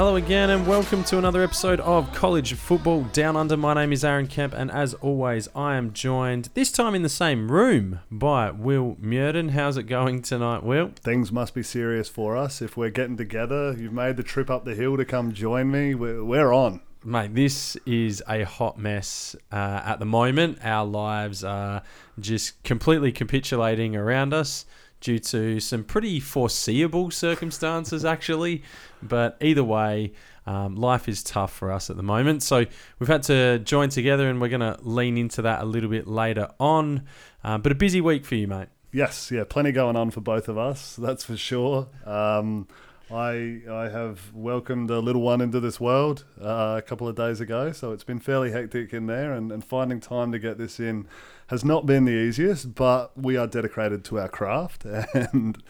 [0.00, 3.54] Hello again, and welcome to another episode of College Football Down Under.
[3.54, 7.10] My name is Aaron Kemp, and as always, I am joined this time in the
[7.10, 9.50] same room by Will Murden.
[9.50, 10.92] How's it going tonight, Will?
[10.96, 13.74] Things must be serious for us if we're getting together.
[13.78, 15.94] You've made the trip up the hill to come join me.
[15.94, 16.80] We're, we're on.
[17.04, 20.60] Mate, this is a hot mess uh, at the moment.
[20.64, 21.82] Our lives are
[22.18, 24.64] just completely capitulating around us
[25.00, 28.62] due to some pretty foreseeable circumstances, actually.
[29.02, 30.12] But either way,
[30.46, 32.42] um, life is tough for us at the moment.
[32.42, 32.64] So
[32.98, 36.06] we've had to join together, and we're going to lean into that a little bit
[36.06, 37.04] later on.
[37.42, 38.68] Uh, but a busy week for you, mate.
[38.92, 41.86] Yes, yeah, plenty going on for both of us, that's for sure.
[42.04, 42.66] Um,
[43.12, 47.40] I I have welcomed a little one into this world uh, a couple of days
[47.40, 50.78] ago, so it's been fairly hectic in there, and, and finding time to get this
[50.78, 51.06] in
[51.48, 52.74] has not been the easiest.
[52.74, 54.84] But we are dedicated to our craft,
[55.14, 55.62] and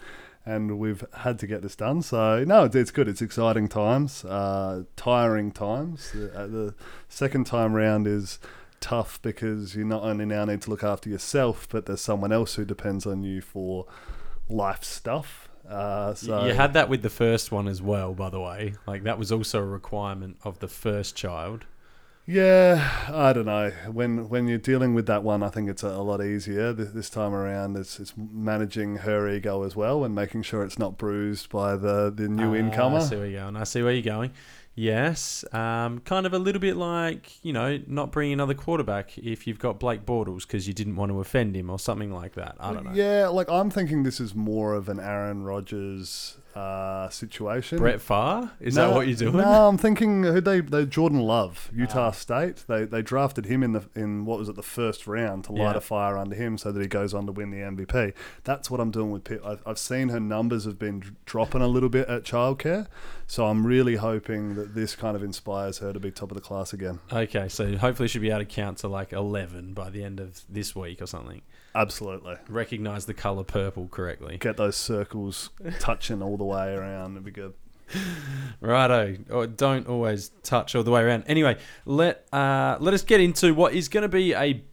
[0.45, 2.01] and we've had to get this done.
[2.01, 3.07] So no, it's good.
[3.07, 6.11] It's exciting times, uh, tiring times.
[6.13, 6.75] Uh, the
[7.09, 8.39] second time round is
[8.79, 12.55] tough because you not only now need to look after yourself, but there's someone else
[12.55, 13.85] who depends on you for
[14.49, 15.47] life stuff.
[15.71, 18.73] Uh, so You had that with the first one as well, by the way.
[18.85, 21.65] Like that was also a requirement of the first child.
[22.27, 23.71] Yeah, I don't know.
[23.91, 26.89] When when you're dealing with that one, I think it's a, a lot easier Th-
[26.89, 27.75] this time around.
[27.75, 32.11] It's, it's managing her ego as well and making sure it's not bruised by the
[32.15, 32.97] the new Ah, incomer.
[32.97, 33.55] I see where you're going.
[33.57, 34.31] I see where you're going.
[34.73, 39.45] Yes, um, kind of a little bit like you know not bringing another quarterback if
[39.45, 42.55] you've got Blake Bortles because you didn't want to offend him or something like that.
[42.59, 42.93] I don't know.
[42.93, 47.77] Yeah, like I'm thinking this is more of an Aaron Rodgers uh, situation.
[47.77, 49.37] Brett Favre, is that what you're doing?
[49.37, 52.65] No, I'm thinking who they they Jordan Love, Utah State.
[52.67, 55.71] They they drafted him in the in what was it the first round to light
[55.71, 55.77] Yeah.
[55.77, 58.13] a fire under him so that he goes on to win the MVP.
[58.43, 59.41] That's what I'm doing with Pitt.
[59.45, 62.87] I've, I've seen her numbers have been dropping a little bit at childcare,
[63.27, 66.41] so I'm really hoping that this kind of inspires her to be top of the
[66.41, 66.99] class again.
[67.11, 70.41] Okay, so hopefully she'll be able to count to like eleven by the end of
[70.49, 71.41] this week or something.
[71.73, 72.35] Absolutely.
[72.49, 74.37] Recognize the color purple correctly.
[74.37, 75.49] Get those circles
[75.79, 77.13] touching all the way around.
[77.13, 77.53] It'd be good.
[78.59, 79.17] Righto.
[79.29, 81.23] Or don't always touch all the way around.
[81.27, 84.63] Anyway, let uh, let us get into what is going to be a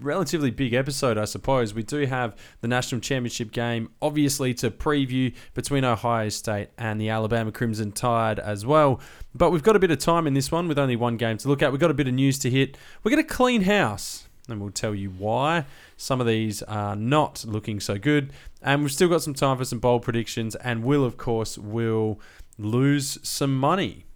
[0.00, 1.74] relatively big episode, I suppose.
[1.74, 7.08] We do have the national championship game, obviously, to preview between Ohio State and the
[7.08, 9.00] Alabama Crimson Tide as well.
[9.34, 11.48] But we've got a bit of time in this one with only one game to
[11.48, 11.72] look at.
[11.72, 12.76] We've got a bit of news to hit.
[13.02, 15.66] We're going to clean house, and we'll tell you why.
[15.96, 18.32] Some of these are not looking so good.
[18.62, 22.20] And we've still got some time for some bold predictions, and will, of course, will
[22.58, 24.06] lose some money.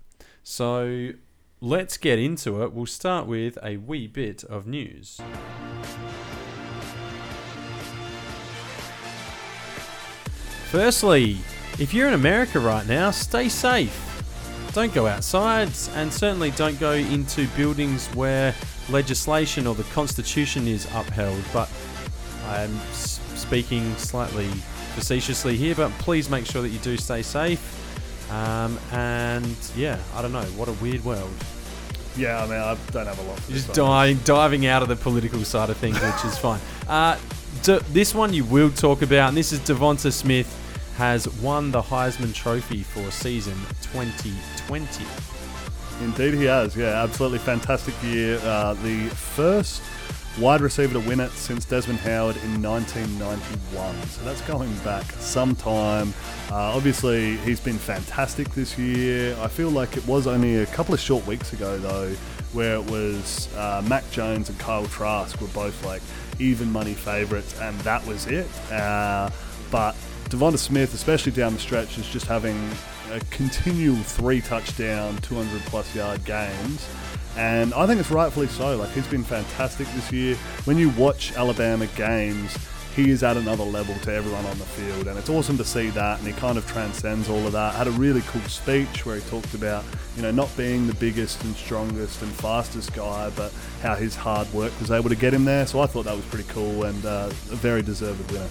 [0.43, 1.11] So
[1.61, 2.73] let's get into it.
[2.73, 5.21] We'll start with a wee bit of news.
[10.71, 11.37] Firstly,
[11.79, 14.09] if you're in America right now, stay safe.
[14.73, 18.55] Don't go outside, and certainly don't go into buildings where
[18.89, 21.43] legislation or the Constitution is upheld.
[21.53, 21.71] But
[22.47, 24.49] I'm speaking slightly
[24.95, 27.79] facetiously here, but please make sure that you do stay safe.
[28.31, 30.45] Um, and yeah, I don't know.
[30.57, 31.33] What a weird world.
[32.17, 33.41] Yeah, I mean, I don't have a lot.
[33.49, 36.61] Just dying, diving out of the political side of things, which is fine.
[36.89, 37.17] Uh,
[37.63, 40.49] D- this one you will talk about, and this is Devonta Smith
[40.97, 45.05] has won the Heisman Trophy for season 2020.
[46.01, 46.77] Indeed, he has.
[46.77, 48.39] Yeah, absolutely fantastic year.
[48.43, 49.83] Uh, the first
[50.39, 54.03] wide receiver to win it since Desmond Howard in 1991.
[54.09, 56.15] So that's going back some time.
[56.51, 59.37] Uh, obviously, he's been fantastic this year.
[59.41, 62.11] I feel like it was only a couple of short weeks ago, though,
[62.53, 66.03] where it was uh, Mac Jones and Kyle Trask were both like
[66.39, 68.49] even money favourites, and that was it.
[68.71, 69.31] Uh,
[69.71, 69.95] but
[70.29, 72.59] Devonta Smith, especially down the stretch, is just having
[73.13, 76.89] a continual three touchdown, 200 plus yard games.
[77.37, 78.77] And I think it's rightfully so.
[78.77, 80.37] Like, he's been fantastic this year.
[80.65, 82.57] When you watch Alabama games,
[82.97, 85.09] he is at another level to everyone on the field.
[85.09, 86.19] And it's awesome to see that.
[86.19, 87.75] And he kind of transcends all of that.
[87.75, 89.85] Had a really cool speech where he talked about,
[90.17, 94.51] you know, not being the biggest and strongest and fastest guy, but how his hard
[94.55, 95.67] work was able to get him there.
[95.67, 98.49] So I thought that was pretty cool and uh, a very deserved winner.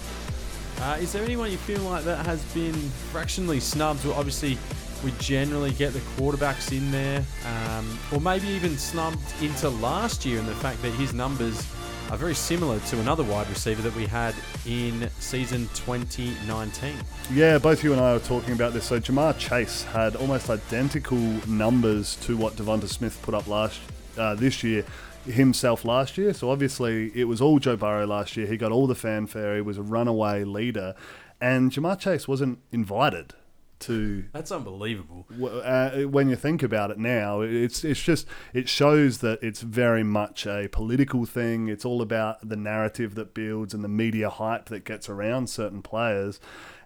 [0.82, 2.74] Uh, is there anyone you feel like that has been
[3.12, 4.04] fractionally snubbed?
[4.04, 4.58] Well, obviously,
[5.04, 10.40] we generally get the quarterbacks in there, um, or maybe even snubbed into last year,
[10.40, 11.64] and the fact that his numbers
[12.10, 14.34] are very similar to another wide receiver that we had
[14.66, 16.94] in season 2019.
[17.32, 18.86] Yeah, both you and I were talking about this.
[18.86, 23.78] So Ja'Marr Chase had almost identical numbers to what Devonta Smith put up last
[24.18, 24.84] uh, this year
[25.24, 26.32] himself last year.
[26.34, 28.46] So obviously it was all Joe Burrow last year.
[28.46, 29.56] He got all the fanfare.
[29.56, 30.94] He was a runaway leader,
[31.40, 33.34] and Ja'Marr Chase wasn't invited
[33.80, 35.26] to That's unbelievable.
[35.64, 40.04] uh, when you think about it now, it's it's just it shows that it's very
[40.04, 41.68] much a political thing.
[41.68, 45.82] It's all about the narrative that builds and the media hype that gets around certain
[45.82, 46.40] players.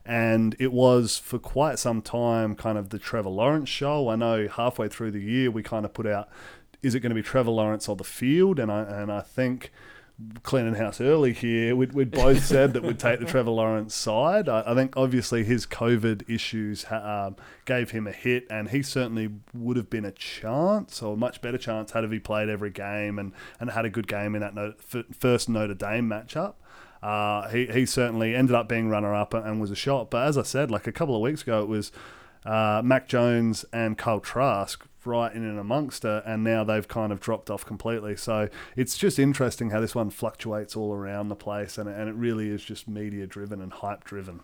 [0.06, 4.08] And it was for quite some time kind of the Trevor Lawrence show.
[4.08, 6.28] I know halfway through the year we kind of put out,
[6.86, 8.58] is it going to be Trevor Lawrence or the field?
[8.58, 9.72] And I and I think
[10.42, 14.48] cleaning house early here, we'd, we'd both said that we'd take the Trevor Lawrence side.
[14.48, 17.36] I, I think obviously his COVID issues ha- um,
[17.66, 21.42] gave him a hit, and he certainly would have been a chance, or a much
[21.42, 24.54] better chance, had he played every game and, and had a good game in that
[24.54, 26.54] no, f- first Notre Dame matchup.
[27.02, 30.10] Uh, he, he certainly ended up being runner up and was a shot.
[30.10, 31.92] But as I said, like a couple of weeks ago, it was
[32.44, 37.12] uh, Mac Jones and Kyle Trask right in and amongst it, and now they've kind
[37.12, 38.16] of dropped off completely.
[38.16, 42.14] So it's just interesting how this one fluctuates all around the place, and, and it
[42.14, 44.40] really is just media driven and hype driven.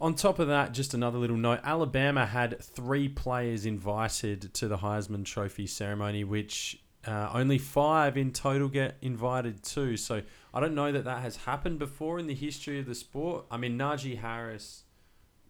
[0.00, 4.78] On top of that, just another little note Alabama had three players invited to the
[4.78, 9.98] Heisman Trophy ceremony, which uh, only five in total get invited to.
[9.98, 10.22] So
[10.54, 13.44] I don't know that that has happened before in the history of the sport.
[13.50, 14.84] I mean, Najee Harris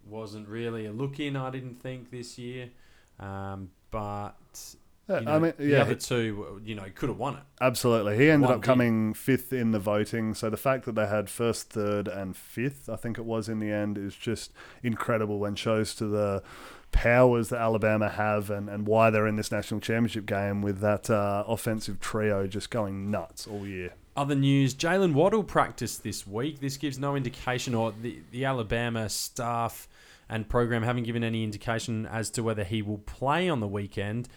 [0.04, 2.70] wasn't really a look in, I didn't think, this year.
[3.20, 4.34] Um, but
[5.08, 7.42] you know, I mean, the other two, you know, could have won it.
[7.60, 8.16] Absolutely.
[8.16, 8.66] He ended One up did.
[8.66, 10.34] coming fifth in the voting.
[10.34, 13.58] So the fact that they had first, third, and fifth, I think it was in
[13.58, 14.52] the end, is just
[14.82, 16.42] incredible and shows to the
[16.92, 21.08] powers that Alabama have and, and why they're in this national championship game with that
[21.10, 23.94] uh, offensive trio just going nuts all year.
[24.16, 26.60] Other news: Jaylen Waddle practiced this week.
[26.60, 29.88] This gives no indication, or the the Alabama staff
[30.30, 34.28] and program haven't given any indication as to whether he will play on the weekend.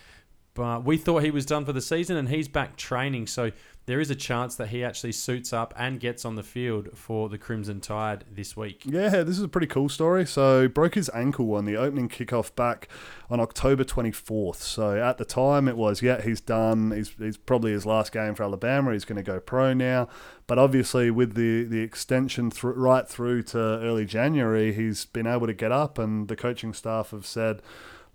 [0.55, 3.27] But we thought he was done for the season, and he's back training.
[3.27, 3.51] So
[3.85, 7.27] there is a chance that he actually suits up and gets on the field for
[7.27, 8.83] the Crimson Tide this week.
[8.85, 10.25] Yeah, this is a pretty cool story.
[10.25, 12.87] So, broke his ankle on the opening kickoff back
[13.29, 14.55] on October 24th.
[14.55, 16.91] So, at the time, it was, yeah, he's done.
[16.91, 18.93] He's, he's probably his last game for Alabama.
[18.93, 20.07] He's going to go pro now.
[20.47, 25.47] But obviously, with the, the extension thr right through to early January, he's been able
[25.47, 27.61] to get up, and the coaching staff have said,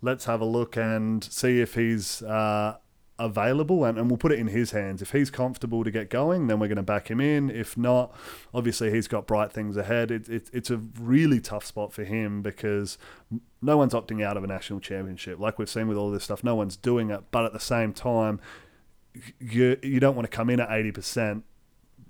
[0.00, 2.22] let's have a look and see if he's.
[2.22, 2.78] Uh,
[3.18, 5.02] available and, and we'll put it in his hands.
[5.02, 7.50] If he's comfortable to get going, then we're going to back him in.
[7.50, 8.14] If not,
[8.54, 10.10] obviously he's got bright things ahead.
[10.10, 12.98] It, it, it's a really tough spot for him because
[13.60, 15.38] no one's opting out of a national championship.
[15.38, 17.24] Like we've seen with all this stuff, no one's doing it.
[17.30, 18.40] But at the same time,
[19.40, 21.42] you, you don't want to come in at 80%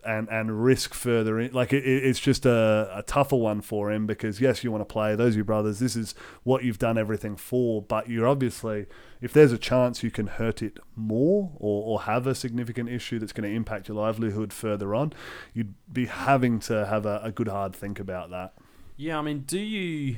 [0.04, 1.52] and and risk further in.
[1.52, 4.80] Like it, it- it's just a, a tougher one for him because yes, you want
[4.82, 5.14] to play.
[5.16, 5.78] Those are your brothers.
[5.78, 6.14] This is
[6.44, 7.82] what you've done everything for.
[7.82, 8.86] But you're obviously,
[9.20, 13.18] if there's a chance you can hurt it more or, or have a significant issue
[13.18, 15.12] that's going to impact your livelihood further on,
[15.52, 18.54] you'd be having to have a, a good hard think about that.
[18.96, 20.16] Yeah, I mean, do you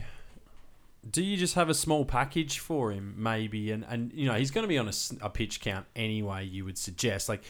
[1.11, 3.71] do you just have a small package for him, maybe?
[3.71, 4.91] And and you know, he's going to be on
[5.23, 6.45] a pitch count anyway.
[6.45, 7.43] You would suggest, like,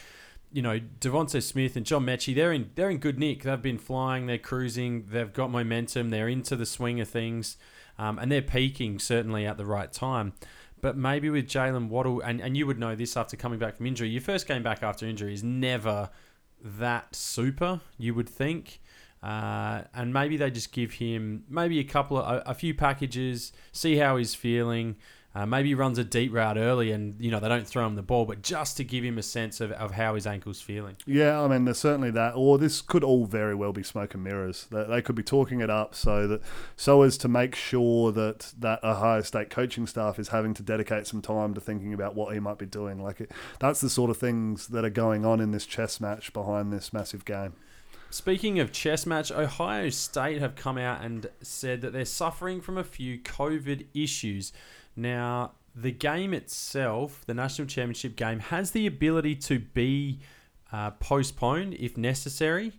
[0.51, 3.43] you know, Devonta Smith and John Metchie, they're in they're in good nick.
[3.43, 7.57] They've been flying, they're cruising, they've got momentum, they're into the swing of things,
[7.97, 10.33] um, and they're peaking certainly at the right time.
[10.81, 13.85] But maybe with Jaylen Waddle, and, and you would know this after coming back from
[13.85, 16.09] injury, your first game back after injury is never
[16.63, 18.81] that super, you would think.
[19.21, 23.51] Uh, and maybe they just give him maybe a couple of a, a few packages,
[23.71, 24.95] see how he's feeling.
[25.33, 27.95] Uh, maybe he runs a deep route early, and you know they don't throw him
[27.95, 30.97] the ball, but just to give him a sense of, of how his ankle's feeling.
[31.05, 32.33] Yeah, I mean, there's certainly that.
[32.35, 34.67] Or this could all very well be smoke and mirrors.
[34.71, 36.41] They, they could be talking it up so that
[36.75, 41.07] so as to make sure that that Ohio State coaching staff is having to dedicate
[41.07, 43.01] some time to thinking about what he might be doing.
[43.01, 46.33] Like it, that's the sort of things that are going on in this chess match
[46.33, 47.53] behind this massive game.
[48.09, 52.77] Speaking of chess match, Ohio State have come out and said that they're suffering from
[52.77, 54.51] a few COVID issues.
[54.95, 60.19] Now, the game itself, the national championship game, has the ability to be
[60.71, 62.73] uh, postponed if necessary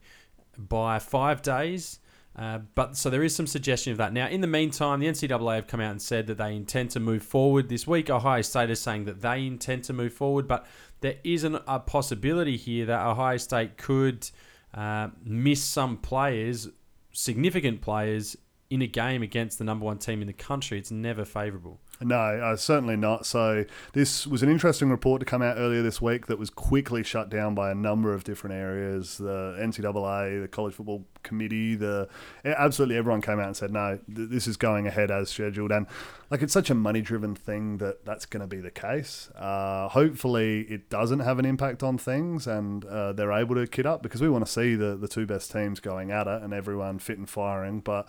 [0.58, 1.98] by five days.
[2.34, 4.12] Uh, but so there is some suggestion of that.
[4.12, 7.00] Now, in the meantime, the NCAA have come out and said that they intend to
[7.00, 8.08] move forward this week.
[8.08, 10.66] Ohio State is saying that they intend to move forward, but
[11.00, 14.30] there is an, a possibility here that Ohio State could
[14.72, 16.68] uh, miss some players,
[17.12, 18.36] significant players,
[18.70, 20.78] in a game against the number one team in the country.
[20.78, 21.81] It's never favourable.
[22.04, 23.26] No, uh, certainly not.
[23.26, 27.02] So this was an interesting report to come out earlier this week that was quickly
[27.02, 29.18] shut down by a number of different areas.
[29.18, 32.08] The NCAA, the College Football Committee, the
[32.44, 35.72] absolutely everyone came out and said no, th- this is going ahead as scheduled.
[35.72, 35.86] And
[36.30, 39.30] like it's such a money-driven thing that that's going to be the case.
[39.36, 43.86] Uh, hopefully, it doesn't have an impact on things, and uh, they're able to kit
[43.86, 46.52] up because we want to see the the two best teams going at it and
[46.52, 48.08] everyone fit and firing, but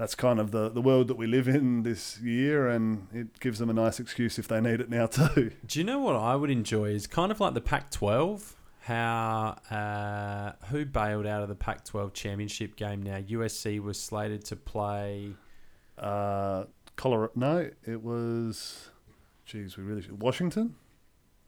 [0.00, 3.58] that's kind of the, the world that we live in this year, and it gives
[3.58, 5.50] them a nice excuse if they need it now too.
[5.66, 8.54] Do you know what I would enjoy is kind of like the Pac-12.
[8.84, 13.02] How uh, who bailed out of the Pac-12 championship game?
[13.02, 15.34] Now USC was slated to play.
[15.98, 16.64] Uh,
[16.96, 17.32] Colorado?
[17.34, 18.88] No, it was.
[19.44, 20.22] Geez, we really should.
[20.22, 20.76] Washington.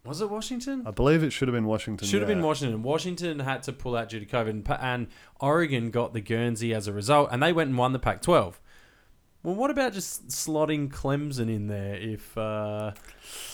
[0.04, 0.82] Was it Washington?
[0.84, 2.08] I believe it should have been Washington.
[2.08, 2.34] Should have yeah.
[2.34, 2.82] been Washington.
[2.82, 5.06] Washington had to pull out due to COVID, and, and
[5.40, 8.54] Oregon got the Guernsey as a result, and they went and won the Pac-12.
[9.44, 12.92] Well, what about just slotting Clemson in there if uh,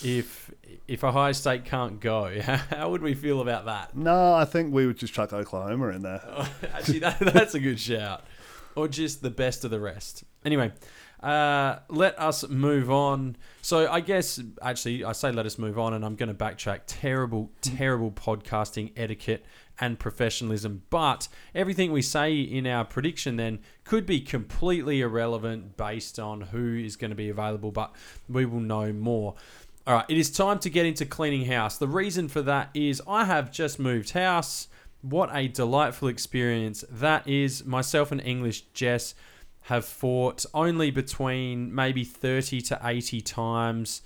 [0.02, 0.50] if
[0.87, 2.40] if Ohio State can't go?
[2.43, 3.97] How would we feel about that?
[3.97, 6.23] No, I think we would just chuck Oklahoma in there.
[6.75, 8.25] Actually, that, that's a good shout.
[8.76, 10.25] Or just the best of the rest.
[10.45, 10.73] Anyway,
[11.22, 13.37] uh, let us move on.
[13.62, 16.82] So I guess actually I say let us move on, and I'm going to backtrack.
[16.87, 19.44] Terrible, terrible podcasting etiquette
[19.80, 20.82] and professionalism.
[20.90, 26.76] But everything we say in our prediction then could be completely irrelevant based on who
[26.76, 27.72] is going to be available.
[27.72, 27.94] But
[28.28, 29.34] we will know more.
[29.87, 31.78] All right, it is time to get into cleaning house.
[31.78, 34.68] The reason for that is I have just moved house.
[35.00, 37.64] What a delightful experience that is.
[37.64, 39.14] Myself and English Jess
[39.68, 44.00] have fought only between maybe 30 to 80 times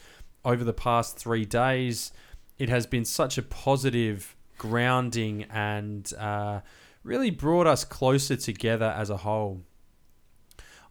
[0.45, 2.11] over the past three days.
[2.59, 6.62] It has been such a positive grounding and uh,
[7.04, 9.61] really brought us closer together as a whole.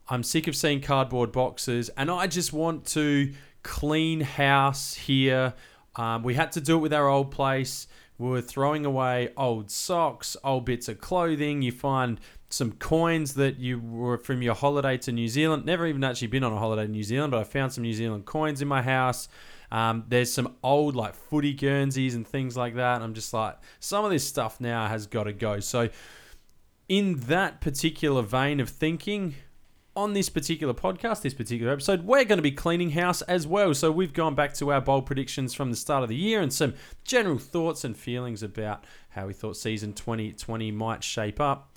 [0.08, 5.54] I'm sick of seeing cardboard boxes and I just want to clean house here.
[5.98, 7.88] Um, we had to do it with our old place.
[8.18, 11.62] We were throwing away old socks, old bits of clothing.
[11.62, 12.22] You find
[12.54, 15.66] some coins that you were from your holiday to New Zealand.
[15.66, 17.94] Never even actually been on a holiday to New Zealand, but I found some New
[17.94, 19.28] Zealand coins in my house.
[19.72, 22.96] Um, there's some old like footy Guernseys and things like that.
[22.96, 25.60] And I'm just like, some of this stuff now has got to go.
[25.60, 25.90] So,
[26.90, 29.36] in that particular vein of thinking,
[29.96, 33.74] on this particular podcast, this particular episode, we're going to be cleaning house as well.
[33.74, 36.52] So we've gone back to our bold predictions from the start of the year and
[36.52, 41.71] some general thoughts and feelings about how we thought season 2020 might shape up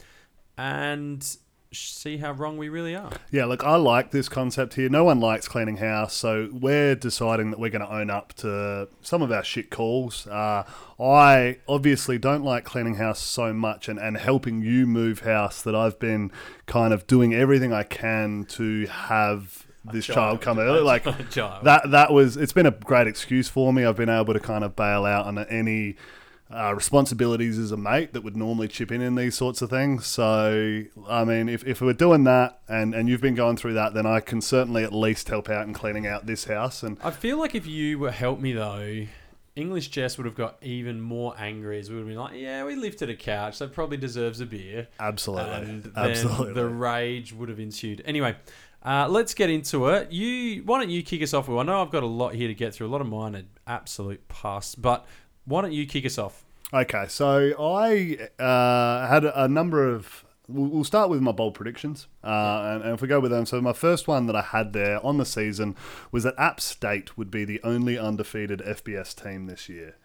[0.56, 1.37] and
[1.73, 3.11] see how wrong we really are.
[3.30, 4.88] Yeah, look, I like this concept here.
[4.88, 8.88] No one likes cleaning house, so we're deciding that we're going to own up to
[9.02, 10.26] some of our shit calls.
[10.26, 10.64] Uh,
[11.00, 15.75] I obviously don't like cleaning house so much and, and helping you move house that
[15.75, 16.30] I've been
[16.66, 20.80] kind of doing everything I can to have this child, come early.
[20.80, 21.64] Like child.
[21.64, 23.84] that, that was, it's been a great excuse for me.
[23.84, 25.96] I've been able to kind of bail out on any
[26.50, 30.06] uh, responsibilities as a mate that would normally chip in in these sorts of things.
[30.06, 33.94] So, I mean, if, if we're doing that and, and you've been going through that,
[33.94, 36.82] then I can certainly at least help out in cleaning out this house.
[36.82, 39.06] And I feel like if you were help me though,
[39.56, 42.64] English Jess would have got even more angry as we would have been like, yeah,
[42.64, 44.88] we lifted a couch, that probably deserves a beer.
[45.00, 46.54] absolutely, absolutely.
[46.54, 48.02] the rage would have ensued.
[48.04, 48.34] Anyway,
[48.84, 50.10] uh, let's get into it.
[50.10, 51.48] You, why don't you kick us off?
[51.48, 52.88] With, I know I've got a lot here to get through.
[52.88, 55.06] A lot of mine are absolute pus, but
[55.44, 56.44] why don't you kick us off?
[56.72, 60.24] Okay, so I uh, had a, number of.
[60.48, 63.46] We'll we'll start with my bold predictions, uh, and, and if we go with them,
[63.46, 65.76] so my first one that I had there on the season
[66.10, 69.96] was that App State would be the only undefeated FBS team this year.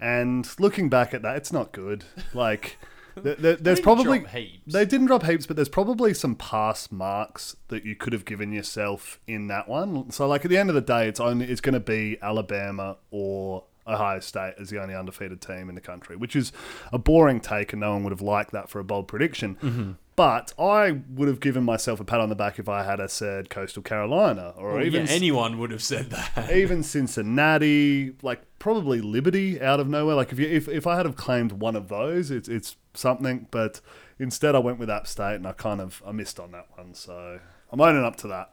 [0.00, 2.04] And looking back at that, it's not good.
[2.34, 2.78] Like,
[3.22, 4.72] th- th- there's probably drop heaps.
[4.72, 8.52] they didn't drop heaps, but there's probably some pass marks that you could have given
[8.52, 10.10] yourself in that one.
[10.10, 12.96] So, like at the end of the day, it's only it's going to be Alabama
[13.10, 16.52] or Ohio State as the only undefeated team in the country, which is
[16.92, 19.56] a boring take, and no one would have liked that for a bold prediction.
[19.56, 19.92] Mm-hmm.
[20.16, 23.08] But I would have given myself a pat on the back if I had a
[23.08, 26.50] said Coastal Carolina or Well, even yeah, anyone would have said that.
[26.54, 30.14] even Cincinnati, like probably Liberty out of nowhere.
[30.14, 33.46] Like if you if, if I had have claimed one of those, it's it's something.
[33.50, 33.82] But
[34.18, 36.94] instead, I went with App State, and I kind of I missed on that one.
[36.94, 37.38] So
[37.70, 38.48] I'm owning up to that.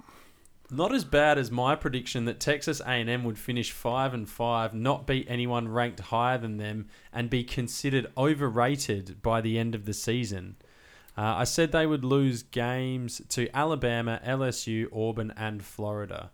[0.73, 5.05] Not as bad as my prediction that Texas A&M would finish five and five, not
[5.05, 9.93] beat anyone ranked higher than them, and be considered overrated by the end of the
[9.93, 10.55] season.
[11.15, 16.31] Uh, I said they would lose games to Alabama, LSU, Auburn, and Florida.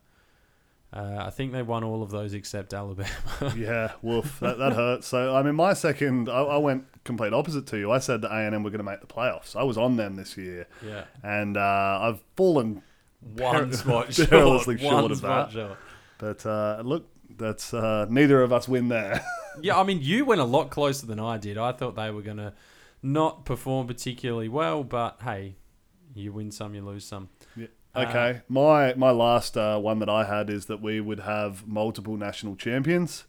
[0.91, 3.09] Uh, I think they won all of those except Alabama.
[3.57, 5.07] Yeah, woof, that, that hurts.
[5.07, 7.91] So I mean, my second, I, I went complete opposite to you.
[7.91, 9.55] I said that A and M were going to make the playoffs.
[9.55, 12.81] I was on them this year, yeah, and uh, I've fallen
[13.21, 14.29] one spot short.
[14.29, 15.53] perilously one short of spot that.
[15.53, 15.77] short.
[16.17, 17.07] But uh, look,
[17.37, 19.23] that's uh, neither of us win there.
[19.61, 21.57] Yeah, I mean, you went a lot closer than I did.
[21.57, 22.53] I thought they were going to
[23.03, 25.57] not perform particularly well, but hey,
[26.13, 27.27] you win some, you lose some.
[27.57, 27.65] Uh,
[27.97, 32.15] okay, my my last uh, one that I had is that we would have multiple
[32.15, 33.25] national champions.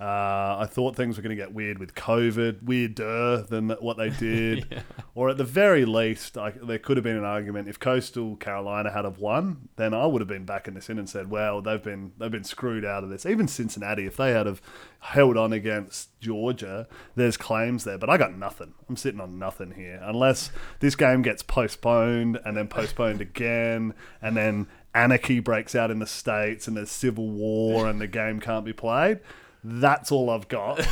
[0.00, 4.10] Uh, I thought things were going to get weird with COVID, weirder than what they
[4.18, 4.66] did.
[4.70, 4.82] Yeah.
[5.14, 8.90] Or at the very least, I, there could have been an argument if Coastal Carolina
[8.90, 11.82] had have won, then I would have been backing this in and said, "Well, they've
[11.82, 14.60] been they've been screwed out of this." Even Cincinnati, if they had have
[15.00, 18.74] held on against Georgia, there's claims there, but I got nothing.
[18.88, 24.36] I'm sitting on nothing here unless this game gets postponed and then postponed again, and
[24.36, 28.64] then anarchy breaks out in the states and there's civil war and the game can't
[28.64, 29.20] be played.
[29.64, 30.86] That's all I've got.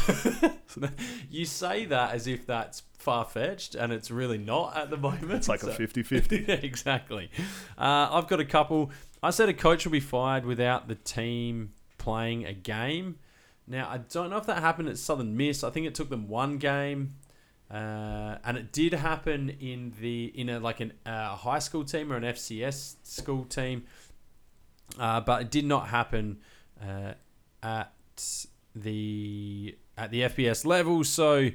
[1.30, 5.32] you say that as if that's far fetched, and it's really not at the moment.
[5.32, 6.44] It's like So- a 50 50.
[6.48, 7.30] yeah, exactly.
[7.76, 8.90] Uh, I've got a couple.
[9.22, 13.18] I said a coach will be fired without the team playing a game.
[13.66, 15.62] Now I don't know if that happened at Southern Miss.
[15.64, 17.10] I think it took them one game,
[17.70, 22.12] uh, and it did happen in the in a like an uh, high school team
[22.12, 23.84] or an FCS school team,
[24.98, 26.38] uh, but it did not happen
[26.82, 27.12] uh,
[27.62, 27.92] at
[28.74, 31.04] the at the FBS level.
[31.04, 31.50] So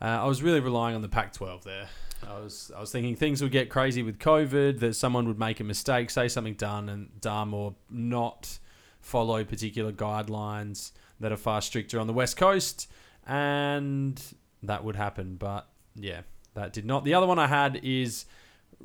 [0.00, 1.88] uh, I was really relying on the Pac-12 there.
[2.26, 5.60] I was I was thinking things would get crazy with COVID, that someone would make
[5.60, 8.58] a mistake, say something done and dumb, or not
[9.00, 12.90] follow particular guidelines that are far stricter on the West Coast,
[13.26, 14.20] and
[14.62, 15.36] that would happen.
[15.36, 16.22] But yeah,
[16.54, 17.04] that did not.
[17.04, 18.24] The other one I had is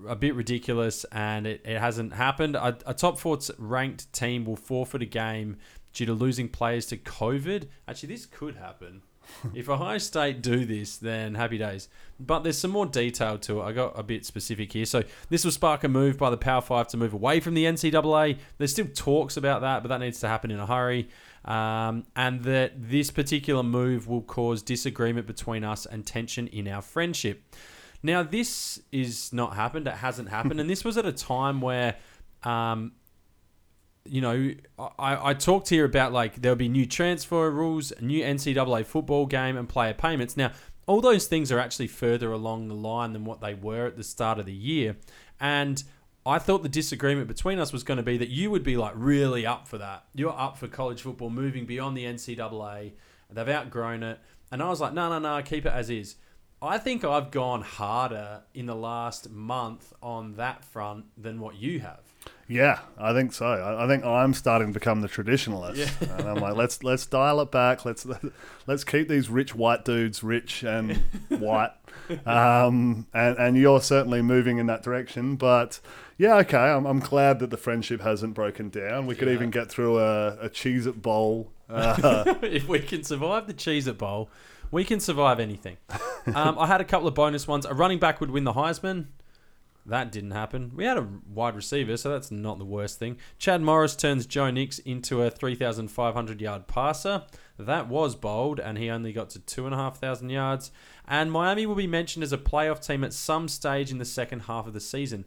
[0.08, 2.56] a bit ridiculous, and it, it hasn't happened.
[2.56, 5.58] A, a top four ranked team will forfeit a game
[5.94, 7.68] due to losing players to COVID.
[7.88, 9.02] Actually, this could happen.
[9.54, 11.88] if Ohio State do this, then happy days.
[12.20, 13.64] But there's some more detail to it.
[13.64, 14.86] I got a bit specific here.
[14.86, 17.66] So this will spark a move by the Power Five to move away from the
[17.66, 18.38] NCAA.
[18.58, 21.10] There's still talks about that, but that needs to happen in a hurry.
[21.46, 26.82] Um, and that this particular move will cause disagreement between us and tension in our
[26.82, 27.44] friendship.
[28.02, 29.88] Now, this is not happened.
[29.88, 31.96] It hasn't happened, and this was at a time where
[32.44, 32.94] um,
[34.06, 38.86] you know, I, I talked here about like there'll be new transfer rules, new NCAA
[38.86, 40.36] football game, and player payments.
[40.36, 40.52] Now,
[40.86, 44.04] all those things are actually further along the line than what they were at the
[44.04, 44.98] start of the year.
[45.40, 45.82] And
[46.26, 48.94] I thought the disagreement between us was going to be that you would be like
[48.96, 50.06] really up for that.
[50.14, 52.94] You're up for college football moving beyond the NCAA.
[53.30, 54.20] They've outgrown it.
[54.52, 56.16] And I was like, no, no, no, keep it as is.
[56.62, 61.82] I think I've gone harder in the last month on that front than what you
[61.82, 62.03] have.
[62.48, 63.46] Yeah, I think so.
[63.46, 67.40] I, I think I'm starting to become the traditionalist, and I'm like, let's let's dial
[67.42, 67.86] it back.
[67.86, 68.06] Let's
[68.68, 70.98] let's keep these rich white dudes rich and
[71.30, 71.72] white,
[72.26, 75.36] um, and and you're certainly moving in that direction.
[75.36, 75.80] But
[76.18, 79.08] yeah, okay, I'm, I'm glad that the friendship hasn't broken down.
[79.08, 79.34] We could Yeah.
[79.36, 81.52] even get through a, a Cheez-It Bowl.
[81.70, 84.30] Uh, if we can survive the Cheez-It Bowl,
[84.70, 85.78] we can survive anything.
[86.36, 87.66] Um, I had a couple of bonus ones.
[87.66, 89.08] A running back would win the Heisman.
[89.86, 90.72] That didn't happen.
[90.74, 93.18] We had a wide receiver, so that's not the worst thing.
[93.38, 97.24] Chad Morris turns Bo Nix into a 3,500 yard passer.
[97.60, 100.72] That was bold, and he only got to 2,500 yards.
[101.06, 104.42] And Miami will be mentioned as a playoff team at some stage in the second
[104.42, 105.26] half of the season.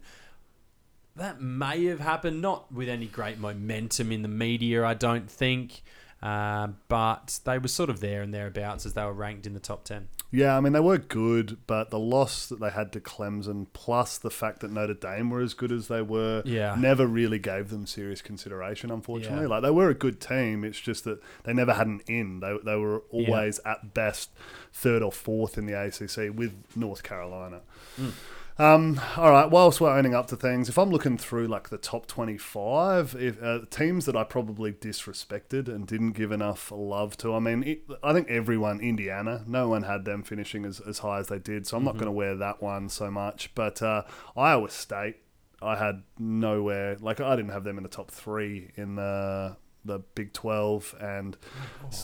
[1.15, 5.83] That may have happened, not with any great momentum in the media, I don't think.
[6.21, 9.59] Uh, but they were sort of there and thereabouts as they were ranked in the
[9.59, 10.07] top 10.
[10.31, 14.17] yeah, I mean they were good, but the loss that they had to Clemson, plus
[14.17, 16.75] the fact that Notre Dame were as good as they were, Yeah.
[16.77, 18.89] never really gave them serious consideration.
[18.91, 19.47] Unfortunately, Yeah.
[19.47, 20.63] like they were a good team.
[20.63, 22.39] It's just that they never had an in.
[22.39, 24.31] They they were always at best
[24.73, 27.61] third or fourth in the ACC with North Carolina.
[27.99, 28.11] Mm.
[28.59, 29.49] Um, all right.
[29.49, 33.41] Whilst we're owning up to things, if I'm looking through like the top 25, if
[33.43, 37.83] uh, teams that I probably disrespected and didn't give enough love to, I mean, it,
[38.03, 41.67] I think everyone, Indiana, no one had them finishing as, as high as they did,
[41.67, 41.99] so I'm not Mhm.
[41.99, 43.51] going to wear that one so much.
[43.53, 44.03] But uh,
[44.35, 45.17] Iowa State,
[45.61, 49.57] I had nowhere, like, I didn't have them in the top three in the.
[49.85, 51.37] The Big Twelve, and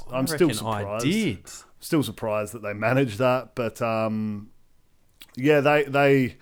[0.09, 1.51] I'm still surprised did.
[1.81, 3.55] still surprised that they managed that.
[3.55, 4.51] But um,
[5.35, 6.37] yeah, they they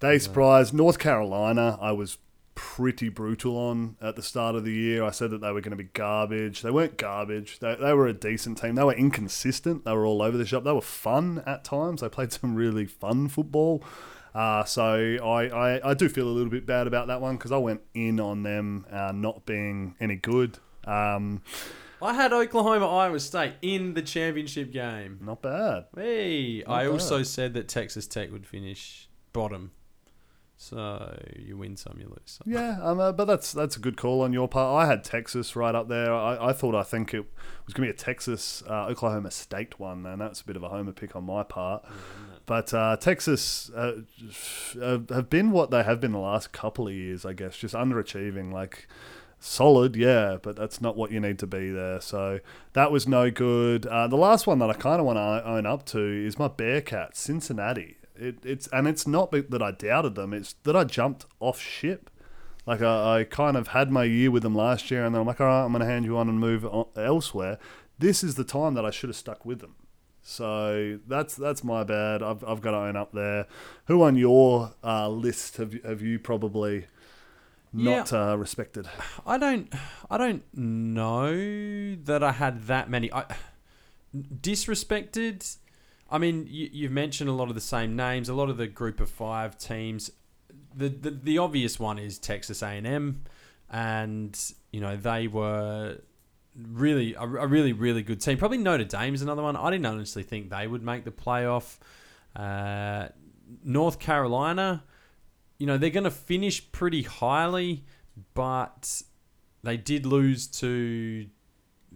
[0.00, 1.78] they surprised North Carolina.
[1.80, 2.18] I was
[2.54, 5.02] pretty brutal on at the start of the year.
[5.02, 6.60] I said that they were going to be garbage.
[6.60, 7.58] They weren't garbage.
[7.58, 8.74] They, they were a decent team.
[8.74, 9.84] They were inconsistent.
[9.84, 10.64] They were all over the shop.
[10.64, 12.02] They were fun at times.
[12.02, 13.82] They played some really fun football.
[14.34, 17.50] Uh, so I, I, I do feel a little bit bad about that one because
[17.50, 20.58] I went in on them uh, not being any good.
[20.84, 21.42] Um,
[22.02, 25.18] I had Oklahoma Iowa State in the championship game.
[25.22, 25.86] not bad.
[25.94, 26.92] Hey, Not I bad.
[26.92, 29.72] also said that Texas Tech would finish bottom.
[30.56, 32.52] So you win some, you lose some.
[32.52, 34.84] Yeah, um, uh, but that's that's a good call on your part.
[34.84, 36.12] I had Texas right up there.
[36.12, 37.24] I, I thought I think it
[37.64, 40.62] was going to be a Texas uh, Oklahoma State one, and that's a bit of
[40.62, 41.82] a homer pick on my part.
[42.44, 44.02] But uh, Texas uh,
[45.08, 48.52] have been what they have been the last couple of years, I guess, just underachieving.
[48.52, 48.86] Like
[49.40, 52.00] solid, yeah, but that's not what you need to be there.
[52.00, 52.40] So
[52.74, 53.86] that was no good.
[53.86, 56.48] Uh, the last one that I kind of want to own up to is my
[56.48, 57.96] Bearcats, Cincinnati.
[58.14, 62.10] It, it's and it's not that I doubted them; it's that I jumped off ship.
[62.66, 65.26] Like I, I kind of had my year with them last year, and then I'm
[65.26, 67.58] like, all right, I'm going to hand you on and move on elsewhere.
[67.98, 69.74] This is the time that I should have stuck with them.
[70.22, 72.22] So that's that's my bad.
[72.22, 73.46] I've, I've got to own up there.
[73.86, 76.86] Who on your uh, list have have you probably
[77.72, 78.88] not yeah, uh, respected?
[79.26, 79.72] I don't
[80.10, 83.12] I don't know that I had that many.
[83.12, 83.24] I
[84.14, 85.56] disrespected.
[86.10, 88.28] I mean, you, you've mentioned a lot of the same names.
[88.28, 90.10] A lot of the group of five teams.
[90.74, 93.22] The the, the obvious one is Texas A and M,
[93.70, 94.38] and
[94.72, 95.98] you know they were
[96.56, 98.36] really a, a, really really good team.
[98.36, 99.56] Probably Notre Dame is another one.
[99.56, 101.78] I didn't honestly think they would make the playoff.
[102.34, 103.08] Uh,
[103.64, 104.84] North Carolina,
[105.60, 107.84] you know they're going to finish pretty highly,
[108.34, 109.02] but
[109.62, 111.26] they did lose to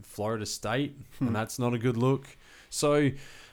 [0.03, 1.35] Florida State, and hmm.
[1.35, 2.37] that's not a good look.
[2.71, 3.11] So.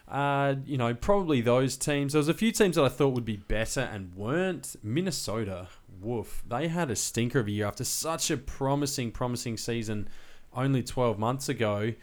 [0.08, 2.12] Uh, you know, probably those teams.
[2.12, 4.76] There was a few teams that I thought would be better and weren't.
[4.84, 5.69] Minnesota,
[6.02, 6.43] woof.
[6.45, 10.10] They had a stinker of a year after such a promising, promising season
[10.54, 11.93] only 12 months ago,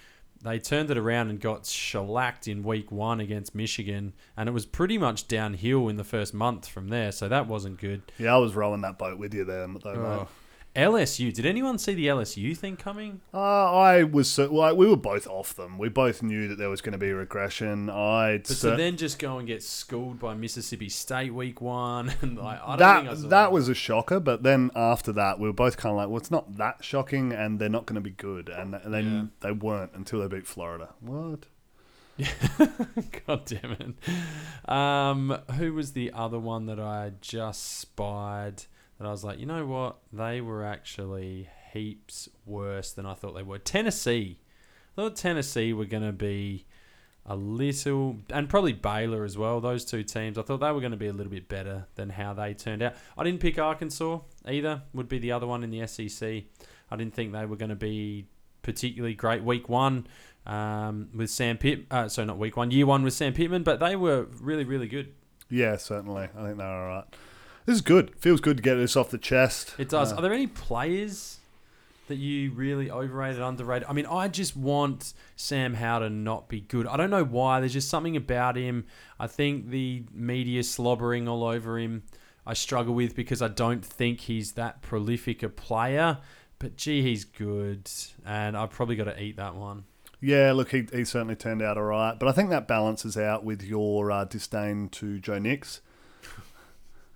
[0.42, 4.66] they turned it around and got shellacked in week one against Michigan, and it was
[4.66, 7.12] pretty much downhill in the first month from there.
[7.12, 8.02] So that wasn't good.
[8.18, 10.18] Yeah, I was rowing that boat with you there, though, oh.
[10.18, 10.28] mate.
[10.78, 11.34] LSU.
[11.34, 13.20] Did anyone see the LSU thing coming?
[13.34, 15.76] Uh, I was so, well, we were both off them.
[15.76, 17.90] We both knew that there was going to be regression.
[17.90, 22.60] I so then just go and get schooled by Mississippi State week one, and like,
[22.64, 24.20] I that I that was a shocker.
[24.20, 27.32] But then after that, we were both kind of like, well, it's not that shocking,
[27.32, 28.48] and they're not going to be good.
[28.48, 29.48] And, and then yeah.
[29.48, 30.90] they weren't until they beat Florida.
[31.00, 31.46] What?
[33.26, 34.70] God damn it.
[34.70, 38.64] Um, who was the other one that I just spied?
[38.98, 39.98] That I was like, you know what?
[40.12, 43.58] They were actually heaps worse than I thought they were.
[43.58, 44.40] Tennessee.
[44.92, 46.66] I thought Tennessee were going to be
[47.24, 49.60] a little, and probably Baylor as well.
[49.60, 52.10] Those two teams, I thought they were going to be a little bit better than
[52.10, 52.94] how they turned out.
[53.16, 54.82] I didn't pick Arkansas either.
[54.94, 56.44] Would be the other one in the SEC.
[56.90, 58.26] I didn't think they were going to be
[58.62, 59.44] particularly great.
[59.44, 60.06] Week one
[60.46, 63.78] um, with Sam Pitt, uh, so not week one, year one with Sam Pittman, but
[63.78, 65.12] they were really, really good.
[65.50, 66.28] Yeah, certainly.
[66.36, 67.04] I think they're all right.
[67.68, 68.14] This is good.
[68.16, 69.74] Feels good to get this off the chest.
[69.76, 70.10] It does.
[70.10, 71.36] Uh, Are there any players
[72.06, 73.86] that you really overrated, underrated?
[73.86, 76.86] I mean, I just want Sam Howell to not be good.
[76.86, 77.60] I don't know why.
[77.60, 78.86] There's just something about him.
[79.20, 82.04] I think the media slobbering all over him.
[82.46, 86.20] I struggle with because I don't think he's that prolific a player.
[86.58, 87.90] But gee, he's good,
[88.24, 89.84] and I've probably got to eat that one.
[90.22, 92.18] Yeah, look, he, he certainly turned out all right.
[92.18, 95.82] But I think that balances out with your uh, disdain to Bo Nix.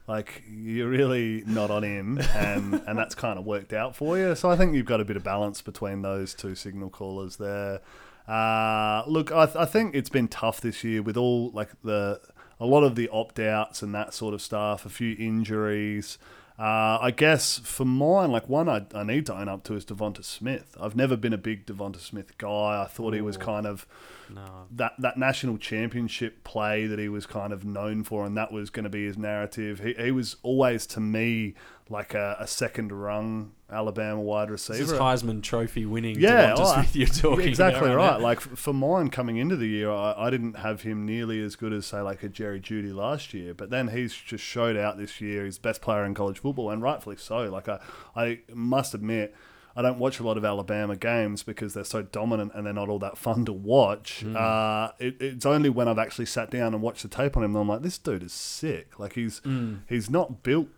[0.09, 4.35] Like you're really not on him, and and that's kind of worked out for you.
[4.35, 7.81] So I think you've got a bit of balance between those two signal callers there.
[8.27, 12.21] Uh, look, I, th- I think it's been tough this year with all like the
[12.61, 16.19] a lot of the opt outs and that sort of stuff, a few injuries.
[16.59, 19.85] Uh, I guess for mine, like one I, I need to own up to is
[19.87, 20.77] Devonta Smith.
[20.81, 22.83] I've never been a big Devonta Smith guy.
[22.83, 23.87] I thought Ooh, he was kind of
[24.33, 24.67] no.
[24.71, 28.69] that that national championship play that he was kind of known for, and that was
[28.69, 29.81] going to be his narrative.
[29.81, 31.55] He, he was always to me
[31.89, 34.79] like a, a second rung Alabama wide receiver.
[34.79, 36.19] This is Heisman Trophy winning.
[36.19, 38.13] Yeah, oh, you're talking exactly right.
[38.13, 38.21] right.
[38.21, 41.73] Like for mine coming into the year, I, I didn't have him nearly as good
[41.73, 43.55] as say like a Jerry Jeudy last year.
[43.55, 45.45] But then he's just showed out this year.
[45.45, 47.51] He's best player in college football, and rightfully so.
[47.51, 47.79] Like I,
[48.17, 49.35] I must admit.
[49.75, 52.91] I don't watch a lot of Alabama games because they're so dominant and they're not
[52.91, 54.23] all that fun to watch.
[54.23, 54.37] Mm.
[54.37, 57.55] Uh, it, it's only when I've actually sat down and watched the tape on him
[57.55, 58.99] that I'm like, this dude is sick.
[58.99, 59.81] Like he's mm.
[59.89, 60.69] he's not built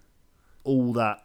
[0.64, 1.24] all that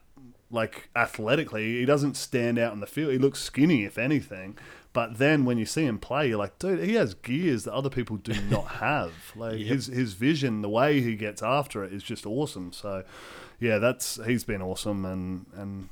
[0.51, 1.79] like athletically.
[1.79, 3.11] He doesn't stand out in the field.
[3.11, 4.57] He looks skinny, if anything.
[4.91, 7.89] But then when you see him play, you're like, dude, he has gears that other
[7.89, 9.13] people do not have.
[9.35, 9.67] Like yep.
[9.67, 12.73] his his vision, the way he gets after it is just awesome.
[12.73, 13.03] So,
[13.59, 15.89] yeah, that's he's been awesome and and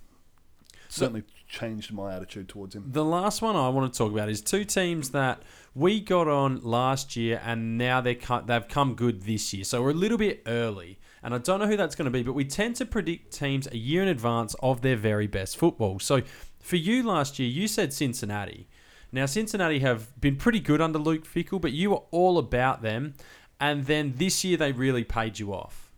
[0.89, 2.85] certainly changed my attitude towards him.
[2.91, 5.43] The last one I want to talk about is two teams that
[5.75, 9.63] we got on last year and now they're they've come good this year.
[9.63, 12.23] So we're a little bit early and I don't know who that's going to be,
[12.23, 15.99] but we tend to predict teams a year in advance of their very best football.
[15.99, 16.21] So
[16.61, 18.69] for you last year, you said Cincinnati.
[19.11, 23.15] Now, Cincinnati have been pretty good under Luke Fickell, but you were all about them.
[23.59, 25.91] And then this year, they really paid you off.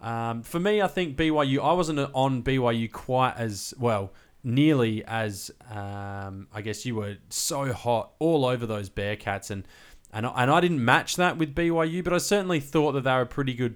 [0.00, 4.12] Um, for me, I think BYU, I wasn't on BYU quite as well,
[4.44, 9.50] nearly as, um, I guess you were so hot all over those Bearcats.
[9.50, 9.66] And,
[10.12, 13.22] and, and I didn't match that with BYU, but I certainly thought that they were
[13.22, 13.74] a pretty good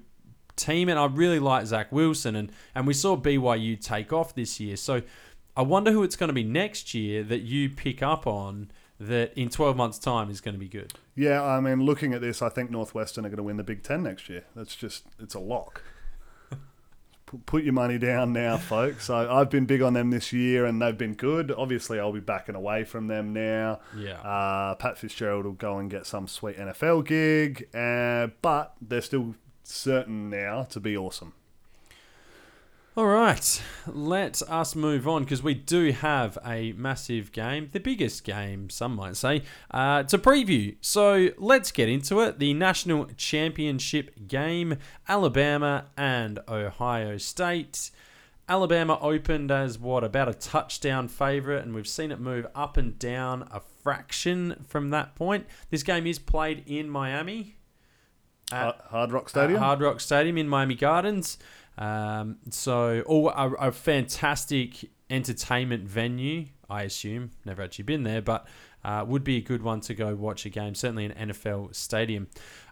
[0.56, 4.60] team, and I really like Zach Wilson, and and we saw BYU take off this
[4.60, 4.76] year.
[4.76, 5.02] So
[5.56, 9.32] I wonder who it's going to be next year that you pick up on that
[9.36, 10.94] in 12 months' time is going to be good.
[11.14, 13.82] Yeah, I mean, looking at this, I think Northwestern are going to win the Big
[13.82, 14.44] Ten next year.
[14.56, 15.82] That's just, it's a lock.
[17.46, 19.06] Put- your money down now, folks.
[19.06, 21.52] So I've been big on them this year, and they've been good.
[21.52, 23.80] Obviously, I'll be backing away from them now.
[23.96, 24.20] Yeah.
[24.20, 29.34] Uh, Pat Fitzgerald will go and get some sweet NFL gig, uh, but they're still
[29.64, 31.32] certain now to be awesome.
[32.96, 38.22] All right, let us move on because we do have a massive game, the biggest
[38.22, 40.76] game, some might say, uh, to preview.
[40.80, 42.38] So let's get into it.
[42.38, 44.76] The national championship game,
[45.08, 47.90] Alabama and Ohio State.
[48.48, 52.96] Alabama opened as what, about a touchdown favourite, and we've seen it move up and
[52.96, 55.46] down a fraction from that point.
[55.70, 57.56] This game is played in Miami.
[58.52, 59.58] At- Hard, Rock Stadium.
[59.60, 61.38] Hard Rock Stadium in Miami Gardens.
[61.76, 67.30] Um, so, all a, a fantastic entertainment venue, I assume.
[67.44, 68.46] Never actually been there, but
[68.84, 70.74] uh, would be a good one to go watch a game.
[70.74, 72.28] Certainly an NFL stadium.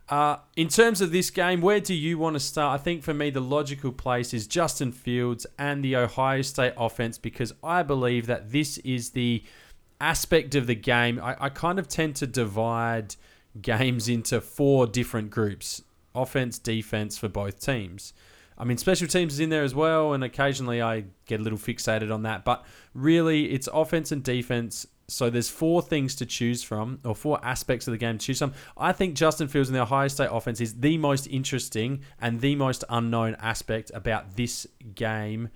[0.09, 2.79] Uh, in terms of this game, where do you want to start?
[2.79, 7.19] I think for me, the logical place is Justin Fields and the Ohio State offense
[7.19, 9.43] because I believe that this is the
[10.01, 11.21] aspect of the game.
[11.23, 13.15] I, I kind of tend to divide
[13.61, 15.83] games into four different groups
[16.15, 18.13] offense, defense for both teams.
[18.59, 21.59] I mean, special teams is in there as well, and occasionally I get a little
[21.59, 22.45] fixated on that.
[22.45, 24.87] But really, it's offense and defense.
[25.09, 28.39] So there's four things to choose from, or four aspects of the game to choose
[28.39, 28.53] from.
[28.77, 32.55] I think Justin Fields and the Ohio State offense is the most interesting and the
[32.55, 35.49] most unknown aspect about this game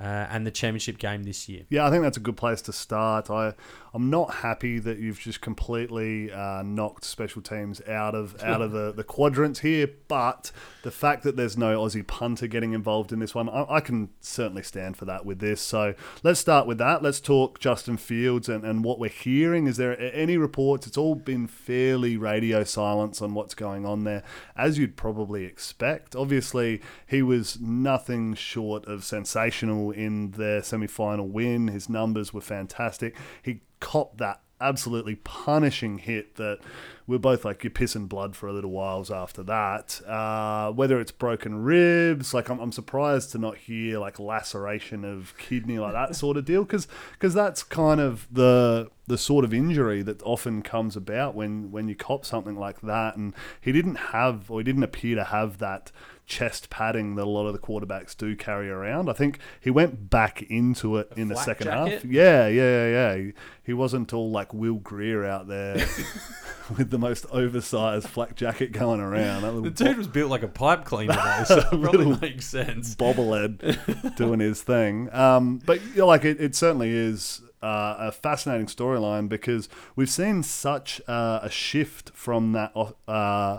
[0.00, 1.64] uh, and the championship game this year.
[1.68, 3.30] Yeah, I think that's a good place to start.
[3.30, 3.54] I
[3.94, 8.72] I'm not happy that you've just completely uh, knocked special teams out of out of
[8.72, 10.50] the, the quadrants here, but
[10.82, 14.08] the fact that there's no Aussie punter getting involved in this one, I, I can
[14.20, 15.60] certainly stand for that with this.
[15.60, 17.02] So let's start with that.
[17.02, 19.66] Let's talk Justin Fields and, and what we're hearing.
[19.66, 20.86] Is there any reports?
[20.86, 24.22] It's all been fairly radio silence on what's going on there,
[24.56, 26.16] as you'd probably expect.
[26.16, 31.68] Obviously, he was nothing short of sensational in their semi final win.
[31.68, 33.16] His numbers were fantastic.
[33.42, 36.60] He copped that absolutely punishing hit that
[37.06, 40.00] we're both like you're pissing blood for a little whiles after that.
[40.06, 45.34] Uh, whether it's broken ribs, like I'm, I'm surprised to not hear like laceration of
[45.36, 46.86] kidney like that sort of deal because
[47.34, 51.96] that's kind of the the sort of injury that often comes about when when you
[51.96, 53.16] cop something like that.
[53.16, 55.90] And he didn't have or he didn't appear to have that
[56.32, 59.10] chest padding that a lot of the quarterbacks do carry around.
[59.10, 61.92] I think he went back into it in the second jacket?
[61.92, 62.04] half.
[62.06, 63.32] Yeah, yeah, yeah, yeah.
[63.62, 65.74] He, wasn't all like Will Greer out there
[66.78, 69.42] with the most oversized flak jacket going around.
[69.42, 72.94] That The dude was built like a pipe cleaner, though, so it probably makes sense.
[72.94, 75.12] bobblehead doing his thing.
[75.12, 80.10] Um, but you know, like it, it certainly is uh, a fascinating storyline because we've
[80.10, 82.72] seen such uh, a shift from that
[83.06, 83.58] uh,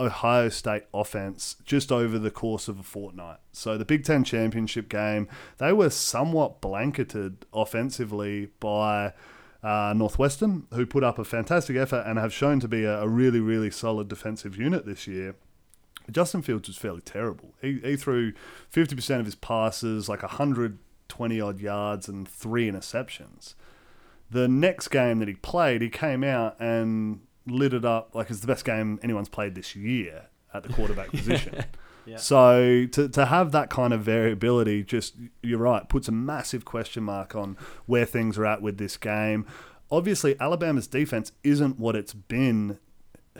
[0.00, 3.38] Ohio State offense just over the course of a fortnight.
[3.52, 9.12] So the Big Ten championship game, they were somewhat blanketed offensively by.
[9.60, 13.08] Uh, Northwestern, who put up a fantastic effort and have shown to be a, a
[13.08, 15.34] really, really solid defensive unit this year.
[16.10, 17.54] Justin Fields was fairly terrible.
[17.60, 18.32] He, he threw
[18.72, 23.54] 50% of his passes, like 120 odd yards, and three interceptions.
[24.30, 28.40] The next game that he played, he came out and lit it up like it's
[28.40, 31.64] the best game anyone's played this year at the quarterback position.
[32.16, 37.04] So to, to have that kind of variability, just you're right, puts a massive question
[37.04, 39.46] mark on where things are at with this game.
[39.90, 42.78] Obviously, Alabama's defense isn't what it's been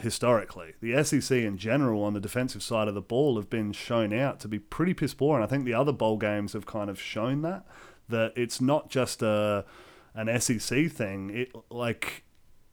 [0.01, 0.75] historically.
[0.81, 4.39] The SEC in general on the defensive side of the ball have been shown out
[4.41, 7.01] to be pretty piss poor, and I think the other bowl games have kind of
[7.01, 7.67] shown that
[8.09, 9.65] that it's not just a
[10.15, 11.31] an SEC thing.
[11.31, 12.25] It like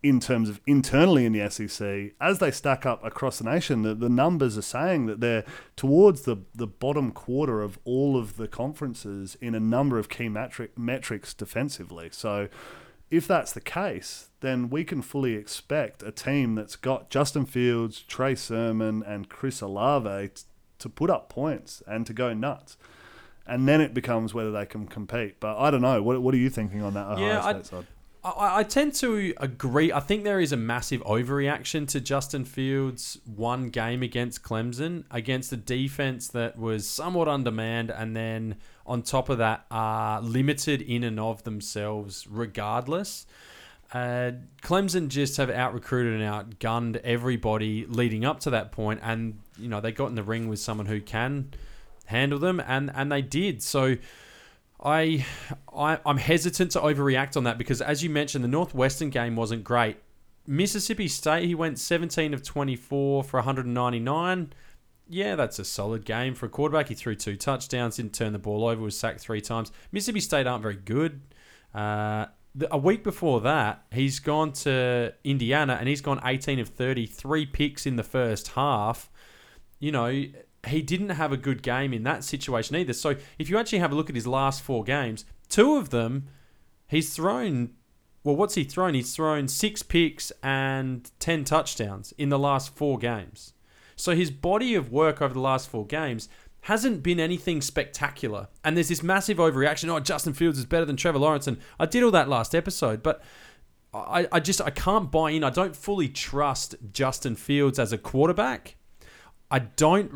[0.06, 3.96] in terms of internally in the SEC, as they stack up across the nation, the,
[3.96, 5.44] the numbers are saying that they're
[5.76, 10.30] towards the, the bottom quarter of all of the conferences in a number of key
[10.30, 12.10] metric, metrics defensively.
[12.12, 12.50] So,
[13.10, 18.02] if that's the case, then we can fully expect a team that's got Justin Fields,
[18.02, 20.44] Trey Sermon, and Chris Olave t-
[20.78, 22.78] to put up points and to go nuts.
[23.48, 25.40] And then it becomes whether they can compete.
[25.40, 26.02] But I don't know.
[26.04, 27.86] What, what are you thinking on that Ohio Yeah, State side?
[28.26, 29.92] I, I tend to agree.
[29.92, 35.54] I think there is a massive overreaction to Justin Fields' one game against Clemson, against
[35.54, 41.04] a defense that was somewhat undermanned, and then on top of that, are limited in
[41.04, 43.28] and of themselves, regardless.
[43.94, 44.32] Uh,
[44.64, 49.70] Clemson just have out recruited and outgunned everybody leading up to that point, and you
[49.70, 51.52] know they got in the ring with someone who can
[52.06, 53.62] handle them, and and they did.
[53.62, 53.98] So
[54.86, 55.26] I,
[55.76, 59.64] I I'm hesitant to overreact on that because, as you mentioned, the Northwestern game wasn't
[59.64, 59.98] great.
[60.48, 64.54] Mississippi State, he went 17 of 24 for 199.
[65.10, 66.90] Yeah, that's a solid game for a quarterback.
[66.90, 69.72] He threw two touchdowns, didn't turn the ball over, was sacked three times.
[69.92, 71.22] Mississippi State aren't very good.
[71.74, 76.70] Uh, the, a week before that, he's gone to Indiana and he's gone 18 of
[76.70, 79.10] 30, three picks in the first half.
[79.80, 80.26] You know,
[80.68, 82.94] he didn't have a good game in that situation either.
[82.94, 86.28] So if you actually have a look at his last four games, two of them,
[86.88, 87.72] he's thrown.
[88.24, 88.94] Well, what's he thrown?
[88.94, 93.54] He's thrown six picks and 10 touchdowns in the last four games.
[93.96, 96.28] So his body of work over the last four games
[96.62, 98.48] hasn't been anything spectacular.
[98.64, 99.90] And there's this massive overreaction.
[99.90, 101.46] Oh, Justin Fields is better than Trevor Lawrence.
[101.46, 103.22] And I did all that last episode, but
[103.94, 105.44] I, I just I can't buy in.
[105.44, 108.76] I don't fully trust Justin Fields as a quarterback.
[109.50, 110.12] I don't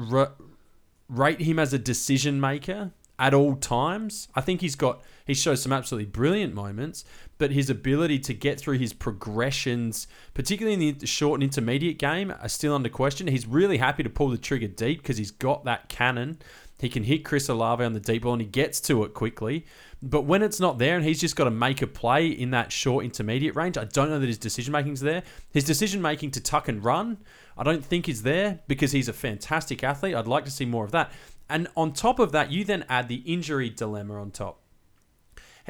[1.08, 4.30] rate him as a decision maker at all times.
[4.34, 7.06] I think he's got he shows some absolutely brilliant moments,
[7.38, 12.34] but his ability to get through his progressions, particularly in the short and intermediate game,
[12.42, 13.28] are still under question.
[13.28, 16.40] He's really happy to pull the trigger deep because he's got that cannon.
[16.80, 19.66] He can hit Chris Olave on the deep ball and he gets to it quickly.
[20.02, 22.72] But when it's not there and he's just got to make a play in that
[22.72, 25.24] short intermediate range, I don't know that his decision making's there.
[25.52, 27.18] His decision making to tuck and run,
[27.60, 30.16] I don't think is there because he's a fantastic athlete.
[30.16, 31.12] I'd like to see more of that.
[31.50, 34.62] And on top of that, you then add the injury dilemma on top.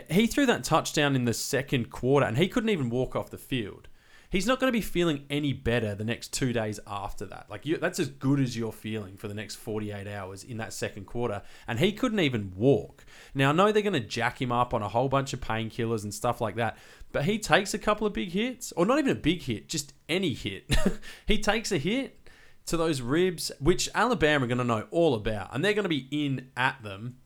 [0.10, 3.38] He threw that touchdown in the second quarter and he couldn't even walk off the
[3.38, 3.89] field.
[4.30, 7.48] He's not going to be feeling any better the next two days after that.
[7.50, 10.72] Like you, that's as good as you're feeling for the next 48 hours in that
[10.72, 11.42] second quarter.
[11.68, 13.06] And he couldn't even walk.
[13.34, 16.04] Now I know they're going to jack him up on a whole bunch of painkillers
[16.04, 16.78] and stuff like that,
[17.12, 19.94] but he takes a couple of big hits, or not even a big hit, just
[20.08, 20.76] any hit.
[21.26, 22.30] he takes a hit
[22.68, 25.90] to those ribs, which Alabama are going to know all about, and they're going to
[25.90, 27.18] be in at them.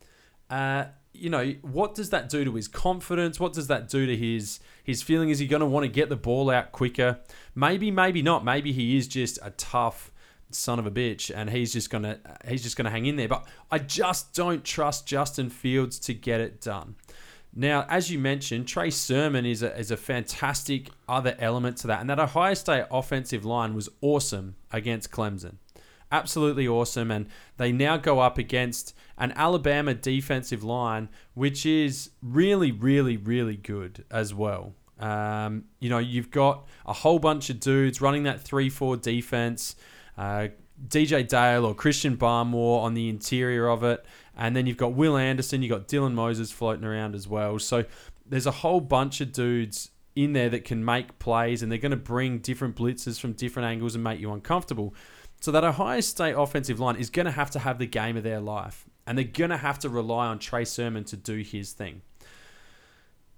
[0.50, 3.40] Uh, you know, what does that do to his confidence?
[3.40, 5.30] What does that do to his his feeling?
[5.30, 7.20] Is he going to want to get the ball out quicker?
[7.56, 8.44] Maybe, maybe not.
[8.44, 10.12] Maybe he is just a tough
[10.50, 13.28] son of a bitch and he's just gonna he's just gonna hang in there.
[13.28, 16.96] But I just don't trust Justin Fields to get it done.
[17.56, 22.02] Now, as you mentioned, Trey Sermon is a, is a fantastic other element to that.
[22.02, 25.58] And that Ohio State offensive line was awesome against Clemson
[26.14, 27.12] absolutely awesome.
[27.12, 33.58] And they now go up against an Alabama defensive line, which is really, really, really
[33.58, 34.74] good as well.
[35.00, 39.76] Um, you know, you've got a whole bunch of dudes running that 3 4 defense.
[40.18, 40.50] Uh,
[40.88, 44.06] DJ Dale or Christian Barmore on the interior of it.
[44.36, 47.60] And then you've got Will Anderson, you've got Dylan Moses floating around as well.
[47.60, 47.86] So
[48.26, 51.92] there's a whole bunch of dudes in there that can make plays and they're going
[51.92, 54.94] to bring different blitzes from different angles and make you uncomfortable.
[55.40, 58.24] So that Ohio State offensive line is going to have to have the game of
[58.24, 61.74] their life, and they're going to have to rely on Trey Sermon to do his
[61.74, 62.02] thing.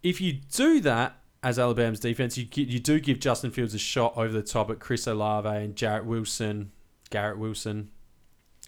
[0.03, 4.13] If you do that as Alabama's defense, you you do give Justin Fields a shot
[4.15, 6.71] over the top at Chris Olave and Jarrett Wilson,
[7.09, 7.89] Garrett Wilson,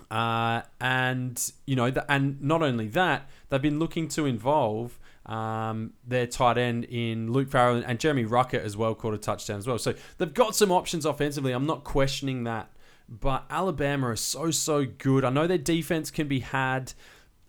[0.09, 5.93] uh, and you know, the, and not only that, they've been looking to involve um,
[6.05, 9.67] their tight end in Luke Farrell and Jeremy Ruckert as well caught a touchdown as
[9.67, 9.77] well.
[9.77, 11.51] So they've got some options offensively.
[11.51, 12.71] I'm not questioning that
[13.09, 15.23] but Alabama are so, so good.
[15.23, 16.93] I know their defense can be had.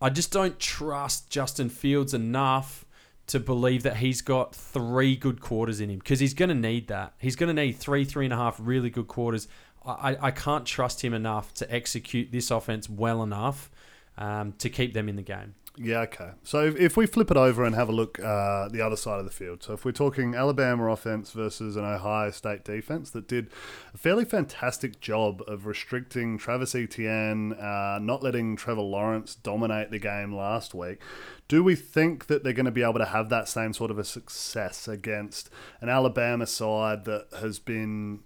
[0.01, 2.85] I just don't trust Justin Fields enough
[3.29, 6.89] to believe that he's got three good quarters in him because he's going to need
[6.89, 7.15] that.
[7.19, 9.49] He's going to need three, three and a half really good quarters.
[9.85, 13.71] I, I can't trust him enough to execute this offense well enough
[14.17, 15.55] um, to keep them in the game.
[15.81, 16.33] Yeah, okay.
[16.43, 19.21] So if, if we flip it over and have a look uh, the other side
[19.21, 23.29] of the field, so if we're talking Alabama offense versus an Ohio State defense that
[23.29, 23.49] did
[23.95, 30.01] a fairly fantastic job of restricting Travis Etienne, uh, not letting Trevor Lawrence dominate the
[30.01, 31.01] game last week,
[31.47, 33.99] do we think that they're going to be able to have that same sort of
[33.99, 35.49] a success against
[35.81, 38.21] an Alabama side that has been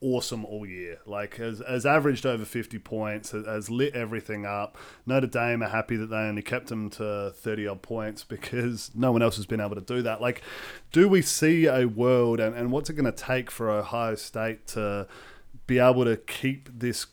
[0.00, 0.98] awesome all year.
[1.06, 4.76] Like has, has averaged over 50 points, has, has, lit everything up.
[5.06, 9.12] Notre Dame are happy that they only kept them to 30 odd points because no
[9.12, 10.20] one else has been able to do that.
[10.20, 10.42] Like,
[10.92, 14.66] do we see a world and, and what's it going to take for Ohio State
[14.68, 15.06] to
[15.66, 17.06] be able to keep this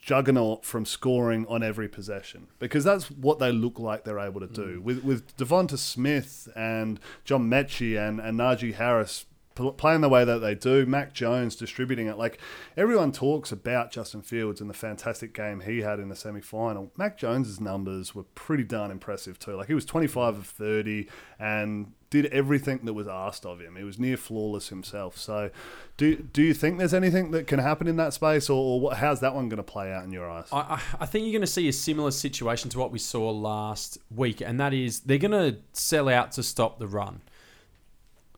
[0.00, 4.48] juggernaut from scoring on every possession because that's what they look like they're able to
[4.48, 4.82] do mm.
[4.82, 10.38] with with Devonta Smith and John Metchie and and Najee Harris playing the way that
[10.38, 10.86] they do.
[10.86, 12.18] Mac Jones distributing it.
[12.18, 12.38] Like
[12.76, 16.90] everyone talks about Justin Fields and the fantastic game he had in the semi final.
[16.96, 19.56] Mac Jones's numbers were pretty darn impressive too.
[19.56, 23.74] Like he was 25 of 30 and did everything that was asked of him.
[23.74, 25.16] He was near flawless himself.
[25.16, 25.50] So,
[25.96, 28.98] do do you think there's anything that can happen in that space, or, or what,
[28.98, 30.46] how's that one going to play out in your eyes?
[30.52, 33.96] I, I think you're going to see a similar situation to what we saw last
[34.14, 37.22] week, and that is they're going to sell out to stop the run.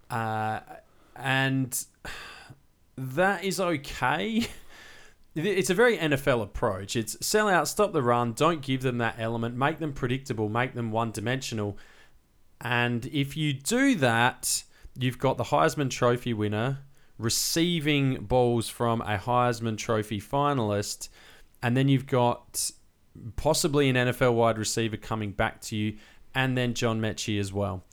[0.08, 0.60] Uh,
[1.16, 1.84] and
[2.96, 4.46] that is okay.
[5.36, 6.94] It's a very NFL approach.
[6.94, 10.74] It's sell out, stop the run, don't give them that element, make them predictable, make
[10.74, 11.76] them one dimensional.
[12.60, 14.62] And if you do that,
[14.96, 16.84] you've got the Heisman Trophy winner
[17.18, 21.08] receiving balls from a Heisman Trophy finalist,
[21.62, 22.70] and then you've got
[23.36, 25.96] possibly an NFL wide receiver coming back to you,
[26.34, 27.84] and then John Metchie as well.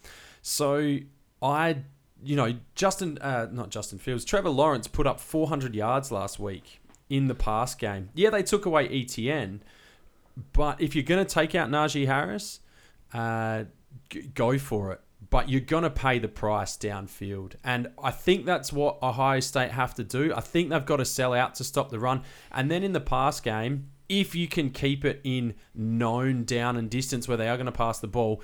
[0.42, 0.98] So
[1.42, 1.78] I,
[2.24, 6.80] you know, Justin, uh, not Justin Fields, Trevor Lawrence put up 400 yards last week
[7.10, 8.10] in the pass game.
[8.14, 9.62] Yeah, they took away Etienne,
[10.54, 12.60] but if you're going to take out Najee Harris,
[13.14, 13.66] uh,
[14.10, 15.02] g- go for it.
[15.30, 17.54] But you're going to pay the price downfield.
[17.64, 20.34] And I think that's what Ohio State have to do.
[20.36, 22.24] I think they've got to sell out to stop the run.
[22.52, 26.90] And then in the pass game, if you can keep it in known down and
[26.90, 28.42] distance where they are going to pass the ball,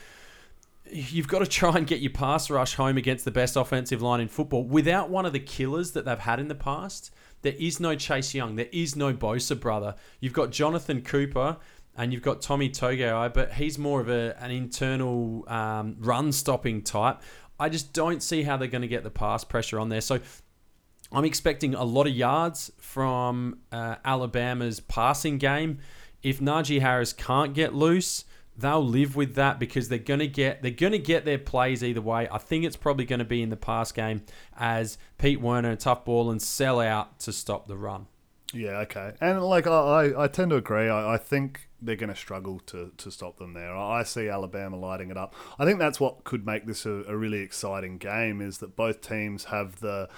[0.91, 4.19] you've got to try and get your pass rush home against the best offensive line
[4.19, 7.13] in football without one of the killers that they've had in the past.
[7.41, 8.55] There is no Chase Young.
[8.55, 9.95] There is no Bosa brother.
[10.19, 11.57] You've got Jonathan Cooper
[11.95, 16.83] and you've got Tommy Togiai, but he's more of a, an internal um, run stopping
[16.83, 17.21] type.
[17.59, 20.01] I just don't see how they're going to get the pass pressure on there.
[20.01, 20.19] So
[21.11, 25.79] I'm expecting a lot of yards from uh, Alabama's passing game.
[26.21, 28.25] If Najee Harris can't get loose,
[28.57, 32.27] they'll live with that because they're gonna get they're gonna get their plays either way.
[32.31, 34.23] I think it's probably to be in the pass game
[34.57, 38.07] as Pete Werner tough ball and sell out to stop the run.
[38.53, 40.89] Yeah, okay, and like I, I tend to agree.
[40.89, 43.75] I, I think they're going to struggle to, to stop them there.
[43.75, 45.35] I see Alabama lighting it up.
[45.59, 49.01] I think that's what could make this a, a really exciting game is that both
[49.01, 50.09] teams have the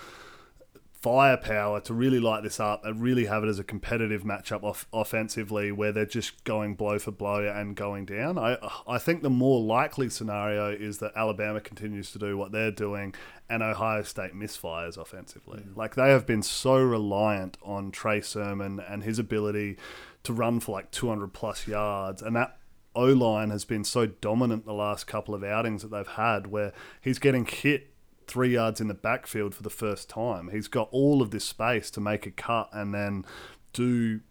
[1.02, 4.86] firepower to really light this up and really have it as a competitive matchup off-
[4.92, 8.38] offensively where they're just going blow for blow and going down.
[8.38, 12.72] I I think the more likely scenario is that Alabama continues to do what they're
[12.72, 13.16] doing
[13.50, 15.62] and Ohio State misfires offensively.
[15.62, 15.78] Mm.
[15.78, 19.78] Like they have been so reliant on Trey Sermon and his ability
[20.24, 22.58] to run for like 200 plus yards and that
[22.94, 26.74] O line has been so dominant the last couple of outings that they've had where
[27.00, 27.94] he's getting hit
[28.30, 30.50] three yards in the backfield for the first time.
[30.52, 33.26] He's got all of this space to make a cut and then
[33.74, 34.22] do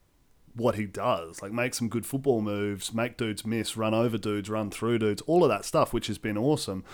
[0.55, 4.51] what he does, like make some good football moves, make dudes miss, run over dudes,
[4.51, 6.84] run through dudes, all of that stuff, which has been awesome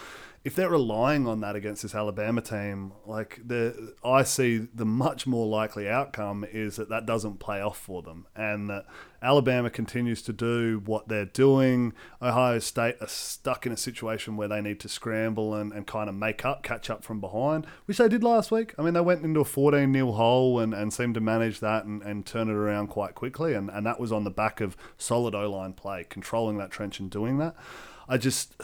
[0.44, 5.26] if they're relying on that against this Alabama team, like the I see the much
[5.26, 8.84] more likely outcome is that that doesn't play off for them, and that
[9.22, 11.94] Alabama continues to do what they're doing.
[12.20, 16.10] Ohio State are stuck in a situation where they need to scramble and, and kind
[16.10, 18.74] of make up, catch up from behind, which they did last week.
[18.78, 21.86] I mean, they went into a 14 0 hole and, and seemed to manage that
[21.86, 24.76] and, and turn it around quite quickly, and, and that was on the back of
[24.98, 27.56] solid O line play, controlling that trench and doing that.
[28.06, 28.54] I just.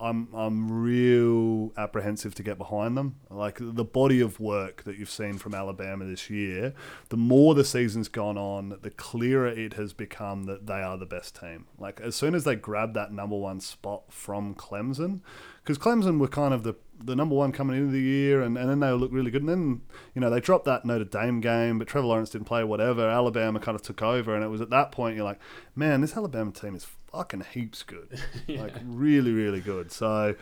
[0.00, 3.16] I'm I'm real apprehensive to get behind them.
[3.30, 6.74] Like the body of work that you've seen from Alabama this year,
[7.08, 11.06] the more the season's gone on, the clearer it has become that they are the
[11.06, 11.66] best team.
[11.78, 15.20] Like as soon as they grab that number one spot from Clemson,
[15.62, 16.74] because Clemson were kind of the
[17.04, 19.42] the number one coming into the year, and, and then they look really good.
[19.42, 19.80] And then,
[20.14, 23.08] you know, they dropped that Notre Dame game, but Trevor Lawrence didn't play, whatever.
[23.08, 25.40] Alabama kind of took over, and it was at that point you're like,
[25.76, 28.20] man, this Alabama team is fucking heaps good.
[28.46, 28.62] yeah.
[28.62, 29.92] Like, really, really good.
[29.92, 30.34] So.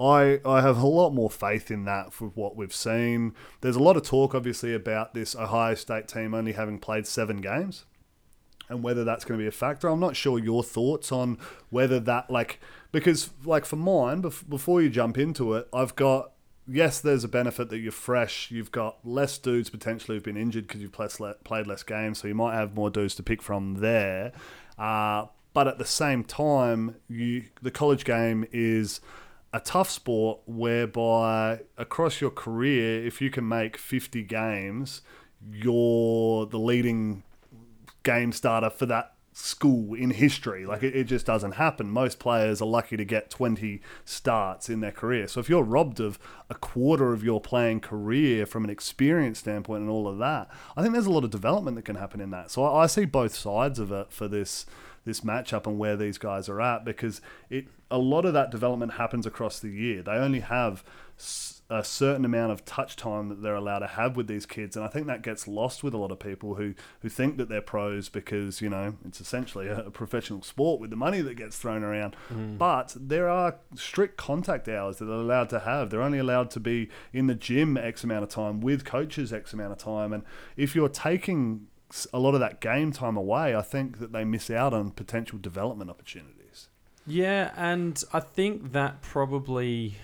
[0.00, 3.34] I, I have a lot more faith in that for what we've seen.
[3.62, 7.40] There's a lot of talk, obviously, about this Ohio State team only having played seven
[7.40, 7.84] games
[8.68, 9.88] and whether that's going to be a factor.
[9.88, 11.36] I'm not sure your thoughts on
[11.70, 12.60] whether that, like,
[12.92, 16.30] because like for mine, before you jump into it, I've got
[16.70, 18.50] yes, there's a benefit that you're fresh.
[18.50, 22.34] You've got less dudes potentially who've been injured because you've played less games, so you
[22.34, 24.32] might have more dudes to pick from there.
[24.78, 29.00] Uh, but at the same time, you the college game is
[29.52, 35.02] a tough sport whereby across your career, if you can make 50 games,
[35.50, 37.22] you're the leading
[38.02, 40.66] game starter for that school in history.
[40.66, 41.88] Like it, it, just doesn't happen.
[41.90, 45.28] Most players are lucky to get 20 starts in their career.
[45.28, 46.18] So if you're robbed of
[46.50, 50.82] a quarter of your playing career from an experience standpoint and all of that, I
[50.82, 52.50] think there's a lot of development that can happen in that.
[52.50, 54.66] So I, I see both sides of it for this
[55.08, 58.92] this matchup and where these guys are at because it a lot of that development
[58.92, 60.02] happens across the year.
[60.02, 60.84] They only have
[61.70, 64.84] a certain amount of touch time that they're allowed to have with these kids, and
[64.84, 67.62] I think that gets lost with a lot of people who who think that they're
[67.62, 71.56] pros because you know it's essentially a, a professional sport with the money that gets
[71.56, 72.14] thrown around.
[72.30, 72.58] Mm.
[72.58, 75.88] But there are strict contact hours that they're allowed to have.
[75.88, 79.54] They're only allowed to be in the gym x amount of time with coaches x
[79.54, 80.24] amount of time, and
[80.56, 81.68] if you're taking
[82.12, 85.38] a lot of that game time away, I think that they miss out on potential
[85.38, 86.68] development opportunities.
[87.06, 89.96] Yeah, and I think that probably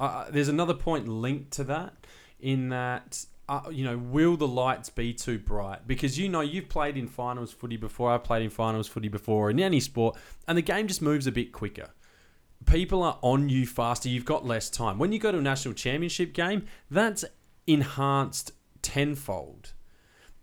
[0.00, 1.94] uh, there's another point linked to that
[2.40, 5.86] in that uh, you know will the lights be too bright?
[5.86, 9.50] Because you know you've played in finals footy before I played in finals footy before
[9.50, 10.16] in any sport
[10.48, 11.90] and the game just moves a bit quicker.
[12.66, 14.98] People are on you faster you've got less time.
[14.98, 17.24] When you go to a national championship game that's
[17.66, 18.52] enhanced
[18.82, 19.72] tenfold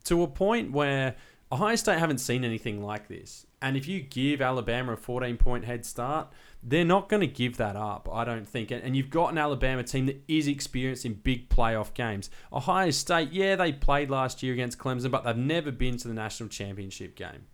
[0.07, 1.15] to a point where
[1.51, 3.45] Ohio State haven't seen anything like this.
[3.61, 6.27] And if you give Alabama a 14 point head start,
[6.61, 8.71] they're not going to give that up, I don't think.
[8.71, 12.29] And you've got an Alabama team that is experienced in big playoff games.
[12.51, 16.13] Ohio State, yeah, they played last year against Clemson, but they've never been to the
[16.13, 17.45] national championship game.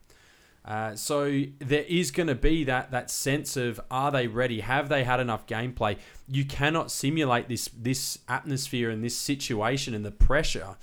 [0.66, 4.62] Uh, so there is going to be that that sense of are they ready?
[4.62, 5.98] Have they had enough gameplay?
[6.26, 10.78] You cannot simulate this this atmosphere and this situation and the pressure.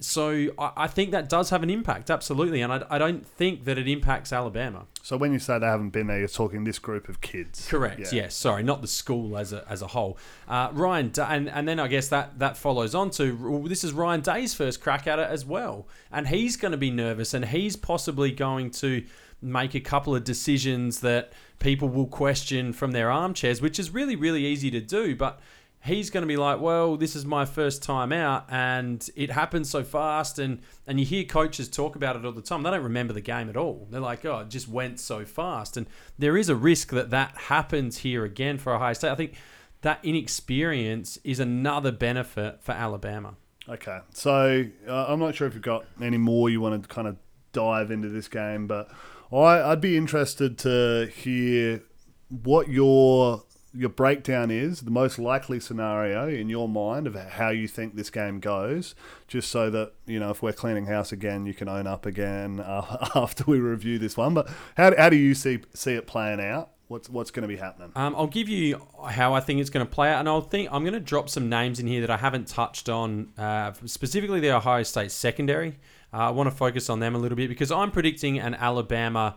[0.00, 3.64] So I, I think that does have an impact, absolutely, and I, I don't think
[3.64, 4.86] that it impacts Alabama.
[5.02, 7.66] So when you say they haven't been there, you're talking this group of kids.
[7.68, 8.00] Correct.
[8.00, 8.08] Yeah.
[8.12, 8.34] Yes.
[8.34, 10.18] Sorry, not the school as a, as a whole.
[10.48, 13.92] Uh, Ryan, and and then I guess that that follows on to well, this is
[13.92, 17.44] Ryan Day's first crack at it as well, and he's going to be nervous, and
[17.44, 19.04] he's possibly going to
[19.40, 24.16] make a couple of decisions that people will question from their armchairs, which is really
[24.16, 25.40] really easy to do, but.
[25.84, 29.68] He's going to be like, well, this is my first time out, and it happens
[29.68, 32.62] so fast, and and you hear coaches talk about it all the time.
[32.62, 33.88] They don't remember the game at all.
[33.90, 35.86] They're like, oh, it just went so fast, and
[36.18, 39.10] there is a risk that that happens here again for Ohio State.
[39.10, 39.34] I think
[39.80, 43.34] that inexperience is another benefit for Alabama.
[43.68, 47.08] Okay, so uh, I'm not sure if you've got any more you want to kind
[47.08, 47.16] of
[47.52, 48.88] dive into this game, but
[49.32, 51.82] I, I'd be interested to hear
[52.28, 53.44] what your
[53.74, 58.10] your breakdown is, the most likely scenario in your mind of how you think this
[58.10, 58.94] game goes,
[59.28, 62.60] just so that you know if we're cleaning house again, you can own up again
[63.14, 64.34] after we review this one.
[64.34, 66.70] But how, how do you see see it playing out?
[66.88, 67.92] What's what's going to be happening?
[67.96, 70.68] Um, I'll give you how I think it's going to play out, and I'll think
[70.70, 74.40] I'm going to drop some names in here that I haven't touched on, uh, specifically
[74.40, 75.78] the Ohio State secondary.
[76.12, 79.36] Uh, I want to focus on them a little bit because I'm predicting an Alabama.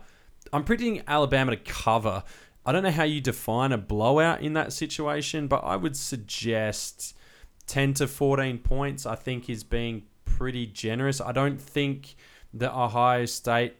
[0.52, 2.22] I'm predicting Alabama to cover.
[2.66, 7.16] I don't know how you define a blowout in that situation, but I would suggest
[7.68, 9.06] 10 to 14 points.
[9.06, 11.20] I think is being pretty generous.
[11.20, 12.16] I don't think
[12.54, 13.76] that Ohio State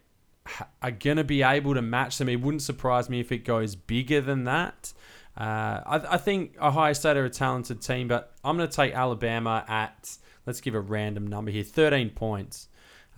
[0.82, 2.28] are going to be able to match them.
[2.28, 4.92] It wouldn't surprise me if it goes bigger than that.
[5.36, 8.94] Uh, I, I think Ohio State are a talented team, but I'm going to take
[8.94, 10.16] Alabama at,
[10.46, 12.68] let's give a random number here, 13 points.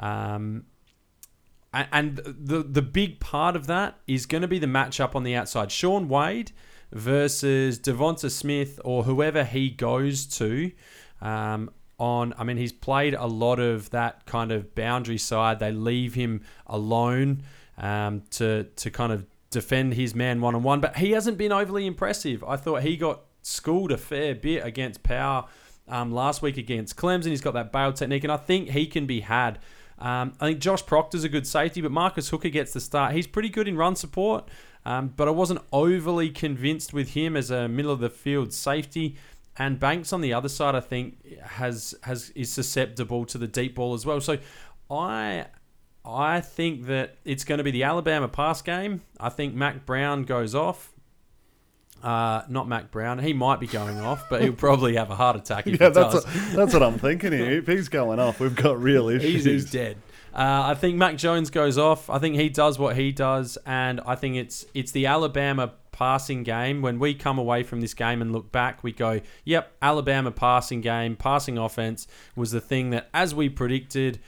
[0.00, 0.64] Um,
[1.72, 5.34] and the the big part of that is going to be the matchup on the
[5.34, 5.70] outside.
[5.70, 6.52] Shaun Wade
[6.92, 10.72] versus Devonta Smith or whoever he goes to.
[11.20, 15.58] Um, on, I mean, he's played a lot of that kind of boundary side.
[15.58, 17.42] They leave him alone
[17.76, 21.52] um, to to kind of defend his man one on one, but he hasn't been
[21.52, 22.44] overly impressive.
[22.44, 25.48] I thought he got schooled a fair bit against Powell
[25.88, 27.26] um, last week against Clemson.
[27.26, 29.58] He's got that bail technique, and I think he can be had.
[30.00, 33.14] Um, I think Josh Proctor's a good safety, but Marcus Hooker gets the start.
[33.14, 34.48] He's pretty good in run support,
[34.84, 39.16] um, but I wasn't overly convinced with him as a middle of the field safety.
[39.56, 43.74] And Banks on the other side, I think, has has is susceptible to the deep
[43.74, 44.20] ball as well.
[44.20, 44.38] So
[44.88, 45.46] I
[46.04, 49.02] I think that it's going to be the Alabama pass game.
[49.18, 50.92] I think Mack Brown goes off.
[52.02, 53.18] Uh, not Mack Brown.
[53.18, 55.94] He might be going off, but he'll probably have a heart attack if yeah, he
[55.94, 56.24] that's does.
[56.24, 57.50] what, that's what I'm thinking here.
[57.50, 59.44] If he's going off, we've got real issues.
[59.44, 59.96] he's, he's dead.
[60.32, 62.08] Uh, I think Mac Jones goes off.
[62.08, 66.44] I think he does what he does, and I think it's it's the Alabama passing
[66.44, 66.82] game.
[66.82, 70.80] When we come away from this game and look back, we go, "Yep, Alabama passing
[70.80, 74.20] game, passing offense was the thing that, as we predicted,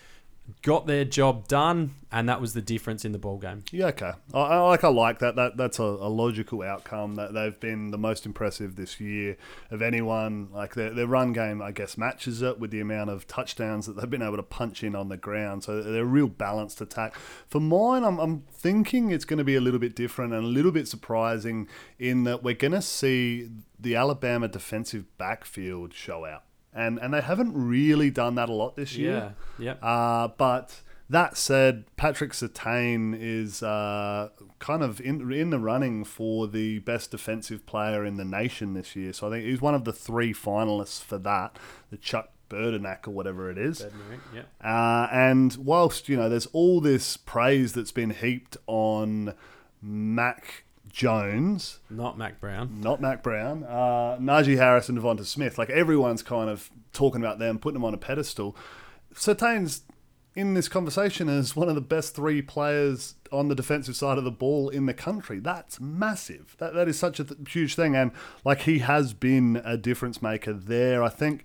[0.62, 4.12] got their job done, and that was the difference in the ball game." Yeah, okay.
[4.34, 4.84] I, I like.
[4.84, 5.36] I like that.
[5.36, 7.14] That that's a, a logical outcome.
[7.16, 9.36] That they've been the most impressive this year
[9.70, 10.48] of anyone.
[10.53, 13.96] Like their their run game, I guess, matches it with the amount of touchdowns that
[13.96, 15.64] they've been able to punch in on the ground.
[15.64, 17.14] So they're a real balanced attack.
[17.48, 20.48] For mine, I'm I'm thinking it's going to be a little bit different and a
[20.48, 23.48] little bit surprising in that we're going to see
[23.78, 26.42] the Alabama defensive backfield show out.
[26.72, 29.34] And, and they haven't really done that a lot this year.
[29.58, 29.78] Yeah, yep.
[29.82, 34.28] Uh, but That said, Patrick Surtain is uh,
[34.60, 38.94] kind of in in the running for the best defensive player in the nation this
[38.94, 39.12] year.
[39.12, 41.58] So I think he's one of the three finalists for that.
[41.90, 43.84] The Chuck Bednarik or whatever it is.
[44.32, 44.42] yeah.
[44.64, 49.34] Uh, and whilst you know, there's all this praise that's been heaped on
[49.82, 52.80] Mac Jones, Not Mack Brown.
[52.80, 55.57] not Mack Brown, uh, Najee Harris, and Devonta Smith.
[55.59, 58.57] Like everyone's kind of talking about them, putting them on a pedestal.
[59.14, 59.82] Surtain's
[60.36, 64.22] in this conversation as one of the best three players on the defensive side of
[64.24, 65.41] the ball in the country.
[65.41, 66.55] That's massive.
[66.59, 68.12] That that is such a th- huge thing, and
[68.45, 71.03] like he has been a difference maker there.
[71.03, 71.43] I think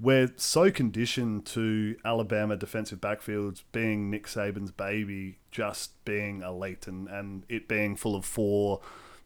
[0.00, 7.08] we're so conditioned to Alabama defensive backfields being Nick Saban's baby, just being elite, and
[7.08, 8.80] and it being full of four,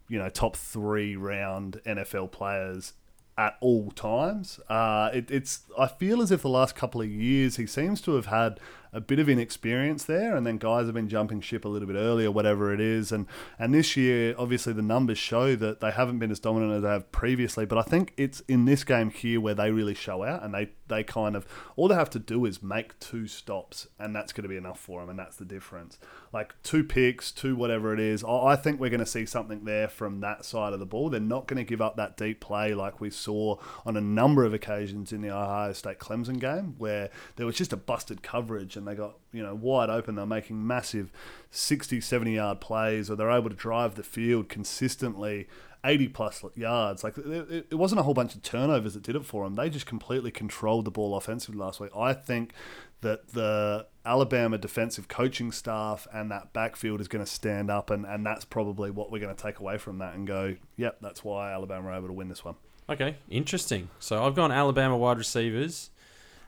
[0.08, 2.94] you know, top three round NFL players
[3.36, 4.60] at all times.
[4.68, 8.14] Uh, it, it's I feel as if the last couple of years he seems to
[8.14, 8.58] have had
[8.92, 11.96] a bit of inexperience there, and then guys have been jumping ship a little bit
[11.96, 13.10] earlier, whatever it is.
[13.10, 13.26] And
[13.58, 16.88] and this year, obviously, the numbers show that they haven't been as dominant as they
[16.88, 17.64] have previously.
[17.64, 20.70] But I think it's in this game here where they really show out, and they
[20.92, 24.42] they kind of all they have to do is make two stops, and that's going
[24.42, 25.98] to be enough for them, and that's the difference.
[26.32, 28.24] Like two picks, two whatever it is.
[28.24, 31.10] I think we're going to see something there from that side of the ball.
[31.10, 34.44] They're not going to give up that deep play like we saw on a number
[34.44, 38.76] of occasions in the Ohio State Clemson game, where there was just a busted coverage
[38.76, 40.14] and they got you know wide open.
[40.14, 41.10] They're making massive
[41.50, 45.48] 60, 70 yard plays, or they're able to drive the field consistently.
[45.84, 47.02] 80 plus yards.
[47.02, 49.54] Like it, it wasn't a whole bunch of turnovers that did it for them.
[49.54, 51.90] They just completely controlled the ball offensively last week.
[51.96, 52.52] I think
[53.00, 58.06] that the Alabama defensive coaching staff and that backfield is going to stand up, and,
[58.06, 61.24] and that's probably what we're going to take away from that and go, yep, that's
[61.24, 62.54] why Alabama were able to win this one.
[62.88, 63.90] Okay, interesting.
[63.98, 65.90] So I've gone Alabama wide receivers,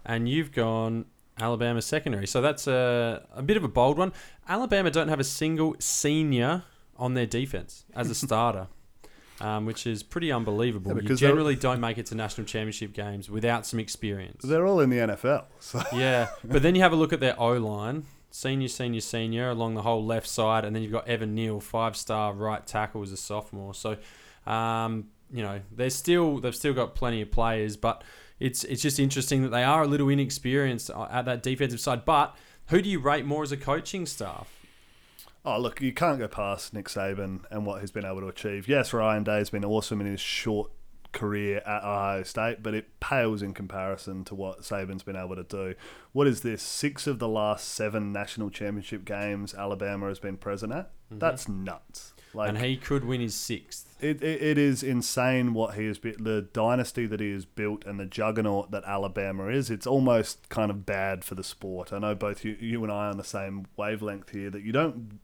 [0.04, 1.06] and you've gone
[1.38, 2.26] Alabama secondary.
[2.26, 4.12] So that's a, a bit of a bold one.
[4.48, 6.64] Alabama don't have a single senior
[6.96, 8.68] on their defense as a starter.
[9.40, 10.94] Um, which is pretty unbelievable.
[10.94, 14.44] Yeah, you generally don't make it to national championship games without some experience.
[14.44, 15.46] They're all in the NFL.
[15.58, 15.82] So.
[15.92, 19.74] Yeah, but then you have a look at their O line, senior, senior, senior, along
[19.74, 23.10] the whole left side, and then you've got Evan Neal, five star right tackle as
[23.10, 23.74] a sophomore.
[23.74, 23.96] So,
[24.46, 28.04] um, you know, they're still they've still got plenty of players, but
[28.38, 32.04] it's it's just interesting that they are a little inexperienced at that defensive side.
[32.04, 32.36] But
[32.68, 34.48] who do you rate more as a coaching staff?
[35.44, 38.66] Oh, look, you can't go past Nick Saban and what he's been able to achieve.
[38.66, 40.70] Yes, Ryan Day has been awesome in his short
[41.12, 45.44] career at Ohio State, but it pales in comparison to what Saban's been able to
[45.44, 45.74] do.
[46.12, 46.62] What is this?
[46.62, 50.86] Six of the last seven national championship games Alabama has been present at?
[50.86, 51.18] Mm-hmm.
[51.18, 52.13] That's nuts.
[52.34, 53.96] Like, and he could win his sixth.
[54.00, 57.84] it, it, it is insane what he has built, the dynasty that he has built,
[57.84, 59.70] and the juggernaut that Alabama is.
[59.70, 61.92] It's almost kind of bad for the sport.
[61.92, 64.72] I know both you, you and I are on the same wavelength here that you
[64.72, 65.20] don't.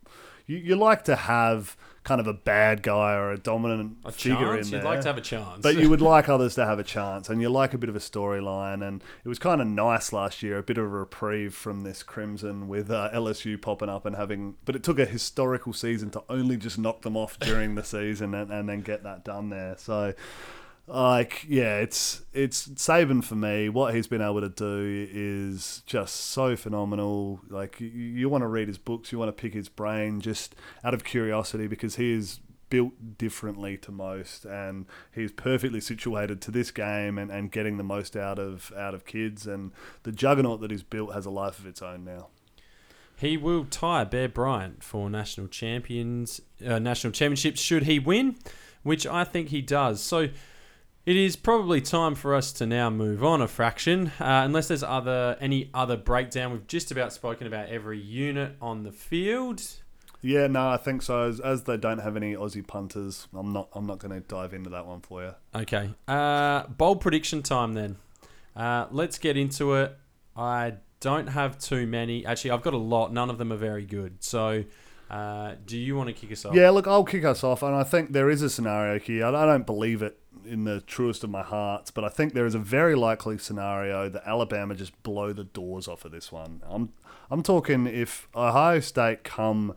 [0.50, 4.54] You, you like to have kind of a bad guy or a dominant A figure
[4.54, 4.66] chance?
[4.66, 4.80] in there.
[4.80, 5.62] You'd like to have a chance.
[5.62, 7.94] But you would like others to have a chance, and you like a bit of
[7.94, 8.84] a storyline.
[8.84, 12.02] And it was kind of nice last year, a bit of a reprieve from this
[12.02, 14.56] Crimson with uh, LSU popping up and having.
[14.64, 18.34] But it took a historical season to only just knock them off during the season
[18.34, 19.76] and, and then get that done there.
[19.78, 20.14] So,
[20.86, 23.68] like, yeah, it's it's Saban for me.
[23.68, 27.40] What he's been able to do is just so phenomenal.
[27.48, 30.54] Like, you, you want to read his books, you want to pick his brain just
[30.84, 36.52] out of curiosity because he is built differently to most and he's perfectly situated to
[36.52, 39.72] this game and, and getting the most out of out of kids and
[40.04, 42.28] the juggernaut that he's built has a life of its own now.
[43.16, 48.36] He will tie Bear Bryant for national champions, uh, national championships should he win,
[48.82, 50.00] which I think he does.
[50.00, 50.28] So
[51.10, 54.84] it is probably time for us to now move on a fraction, uh, unless there's
[54.84, 56.52] other any other breakdown.
[56.52, 59.60] We've just about spoken about every unit on the field.
[60.22, 61.22] Yeah, no, I think so.
[61.22, 64.54] As, as they don't have any Aussie punters, I'm not I'm not going to dive
[64.54, 65.34] into that one for you.
[65.52, 67.96] Okay, uh, bold prediction time then.
[68.54, 69.98] Uh, let's get into it.
[70.36, 72.24] I don't have too many.
[72.24, 73.12] Actually, I've got a lot.
[73.12, 74.22] None of them are very good.
[74.22, 74.62] So,
[75.10, 76.54] uh, do you want to kick us off?
[76.54, 79.26] Yeah, look, I'll kick us off, and I think there is a scenario here.
[79.26, 80.19] I I don't believe it
[80.50, 84.08] in the truest of my hearts, but I think there is a very likely scenario
[84.08, 86.62] that Alabama just blow the doors off of this one.
[86.68, 86.92] I'm
[87.30, 89.74] I'm talking if Ohio State come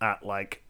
[0.00, 0.62] at like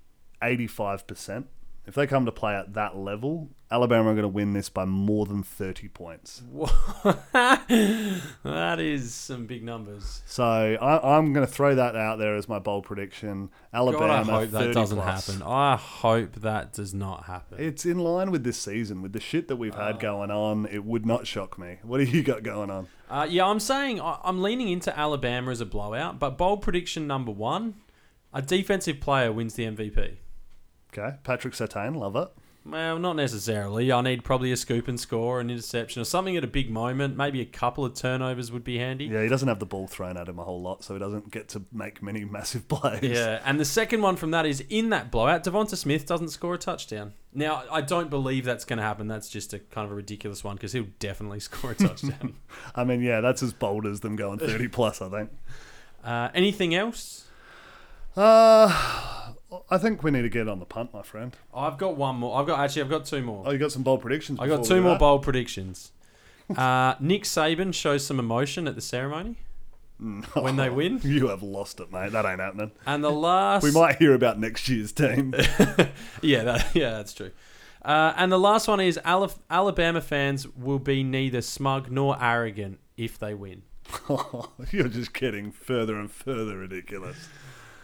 [0.42, 1.48] eighty five percent
[1.84, 4.84] If they come to play at that level, Alabama are going to win this by
[4.84, 6.40] more than 30 points.
[7.32, 10.22] that is some big numbers.
[10.26, 13.50] So I, I'm going to throw that out there as my bold prediction.
[13.72, 15.26] Alabama, God, I hope that doesn't plus.
[15.26, 15.42] happen.
[15.42, 17.58] I hope that does not happen.
[17.60, 19.86] It's in line with this season, with the shit that we've Ah.
[19.88, 20.66] had going on.
[20.66, 21.78] It would not shock me.
[21.82, 22.86] What do you got going on?
[23.10, 27.32] Uh, yeah, I'm saying I'm leaning into Alabama as a blowout, but bold prediction number
[27.32, 27.74] one:
[28.32, 30.18] a defensive player wins the MVP.
[30.92, 32.28] Okay, Patrick Surtain, love it.
[32.64, 33.90] Well, not necessarily.
[33.90, 37.16] I need probably a scoop and score, an interception, or something at a big moment.
[37.16, 39.06] Maybe a couple of turnovers would be handy.
[39.06, 41.32] Yeah, he doesn't have the ball thrown at him a whole lot, so he doesn't
[41.32, 43.02] get to make many massive plays.
[43.02, 46.54] Yeah, and the second one from that is in that blowout, Devonta Smith doesn't score
[46.54, 47.14] a touchdown.
[47.34, 49.08] Now, I don't believe that's going to happen.
[49.08, 52.36] That's just a kind of a ridiculous one because he'll definitely score a touchdown.
[52.76, 55.30] I mean, yeah, that's as bold as them going 30 plus, I think.
[56.04, 57.24] uh, anything else?
[58.14, 58.68] Uh,
[59.72, 61.34] I think we need to get on the punt, my friend.
[61.54, 62.38] I've got one more.
[62.38, 63.42] I've got actually, I've got two more.
[63.46, 64.38] Oh, you got some bold predictions?
[64.38, 65.00] I got two more wrap?
[65.00, 65.92] bold predictions.
[66.56, 69.36] Uh, Nick Saban shows some emotion at the ceremony
[70.34, 72.12] when they win, You have lost it, mate.
[72.12, 72.72] That ain't happening.
[72.84, 75.32] and the last We might hear about next year's team.
[76.20, 77.30] yeah, that, yeah, that's true.
[77.82, 83.18] Uh, and the last one is Alabama fans will be neither smug nor arrogant if
[83.18, 83.62] they win.
[84.72, 87.16] You're just getting further and further ridiculous.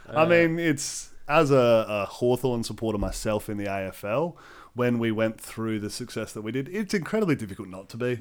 [0.06, 4.34] Uh, I mean, it's as a, a Hawthorn supporter myself in the AFL,
[4.74, 8.18] when we went through the success that we did, it's incredibly difficult not to be.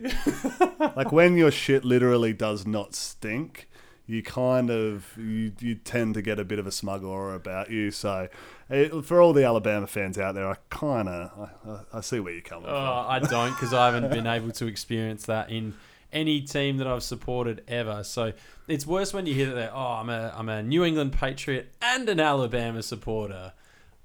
[0.96, 3.70] like when your shit literally does not stink,
[4.08, 7.70] you kind of you, you tend to get a bit of a smug aura about
[7.70, 7.92] you.
[7.92, 8.30] So,
[8.70, 11.32] eh, for all the Alabama fans out there, I kind of
[11.66, 13.06] I, I, I see where you're coming Oh, from.
[13.12, 15.74] I don't because I haven't been able to experience that in
[16.12, 18.04] any team that I've supported ever.
[18.04, 18.34] So
[18.68, 22.08] it's worse when you hear that oh, I'm a, I'm a New England Patriot and
[22.10, 23.54] an Alabama supporter.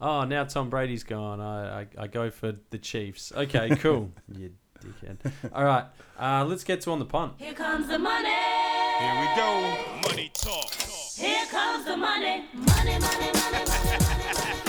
[0.01, 1.41] Oh, now Tom Brady's gone.
[1.41, 3.33] I, I, I go for the Chiefs.
[3.37, 4.11] Okay, cool.
[4.29, 4.51] you
[4.81, 5.33] dickhead.
[5.53, 5.85] All right,
[6.19, 7.35] uh, let's get to on the punt.
[7.39, 8.29] Here comes the money.
[8.29, 10.09] Here we go.
[10.09, 10.71] Money talk.
[11.17, 12.45] Here comes the money.
[12.53, 13.42] Money, money, money, money, money.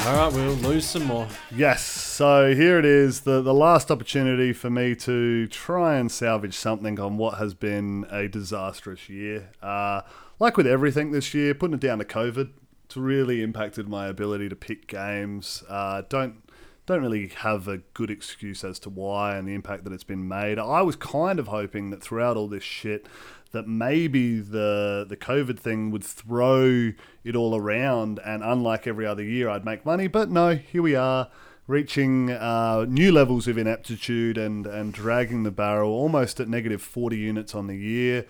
[0.05, 1.25] All right, we'll lose some more.
[1.55, 6.55] Yes, so here it is, the, the last opportunity for me to try and salvage
[6.55, 9.51] something on what has been a disastrous year.
[9.61, 10.01] Uh,
[10.39, 12.49] like with everything this year, putting it down to COVID,
[12.83, 15.63] it's really impacted my ability to pick games.
[15.69, 16.43] Uh, don't
[16.85, 20.27] don't really have a good excuse as to why and the impact that it's been
[20.27, 20.59] made.
[20.59, 23.07] I was kind of hoping that throughout all this shit,
[23.53, 26.91] that maybe the the COVID thing would throw
[27.23, 30.07] it all around, and unlike every other year, I'd make money.
[30.07, 31.29] But no, here we are,
[31.67, 37.17] reaching uh, new levels of ineptitude and and dragging the barrel almost at negative forty
[37.17, 38.25] units on the year.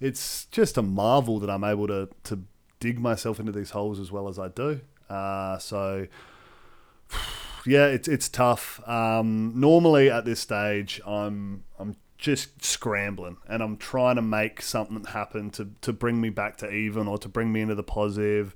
[0.00, 2.44] It's just a marvel that I'm able to to
[2.78, 4.80] dig myself into these holes as well as I do.
[5.10, 6.06] Uh, so
[7.66, 8.80] yeah, it's it's tough.
[8.88, 15.04] Um, normally at this stage, I'm I'm just scrambling and I'm trying to make something
[15.04, 18.54] happen to to bring me back to even or to bring me into the positive.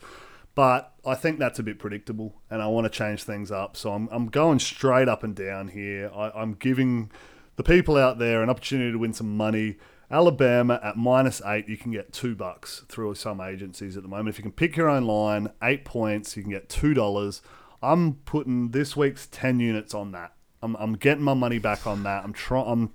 [0.54, 3.76] But I think that's a bit predictable, and I want to change things up.
[3.76, 6.10] So I'm I'm going straight up and down here.
[6.14, 7.10] I, I'm giving
[7.56, 9.76] the people out there an opportunity to win some money.
[10.10, 14.28] Alabama at minus eight, you can get two bucks through some agencies at the moment.
[14.28, 17.40] If you can pick your own line, eight points, you can get two dollars.
[17.82, 20.34] I'm putting this week's ten units on that.
[20.62, 22.24] I'm, I'm getting my money back on that.
[22.24, 22.66] I'm trying.
[22.68, 22.92] I'm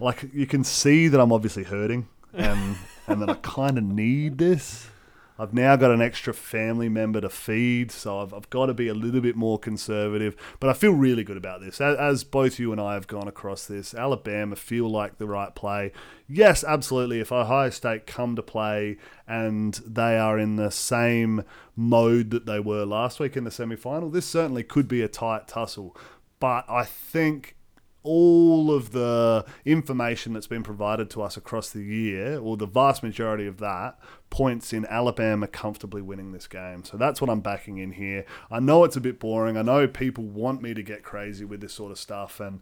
[0.00, 2.76] like you can see that I'm obviously hurting, and
[3.06, 4.88] and that I kind of need this.
[5.36, 8.86] I've now got an extra family member to feed, so I've, I've got to be
[8.86, 10.36] a little bit more conservative.
[10.60, 11.80] But I feel really good about this.
[11.80, 15.52] As, as both you and I have gone across this, Alabama feel like the right
[15.52, 15.90] play.
[16.28, 17.18] Yes, absolutely.
[17.18, 21.42] If Ohio State come to play and they are in the same
[21.74, 25.48] mode that they were last week in the semifinal, this certainly could be a tight
[25.48, 25.96] tussle.
[26.38, 27.53] But I think
[28.04, 33.02] all of the information that's been provided to us across the year, or the vast
[33.02, 33.98] majority of that,
[34.30, 36.84] points in Alabama comfortably winning this game.
[36.84, 38.24] So that's what I'm backing in here.
[38.50, 39.56] I know it's a bit boring.
[39.56, 42.60] I know people want me to get crazy with this sort of stuff and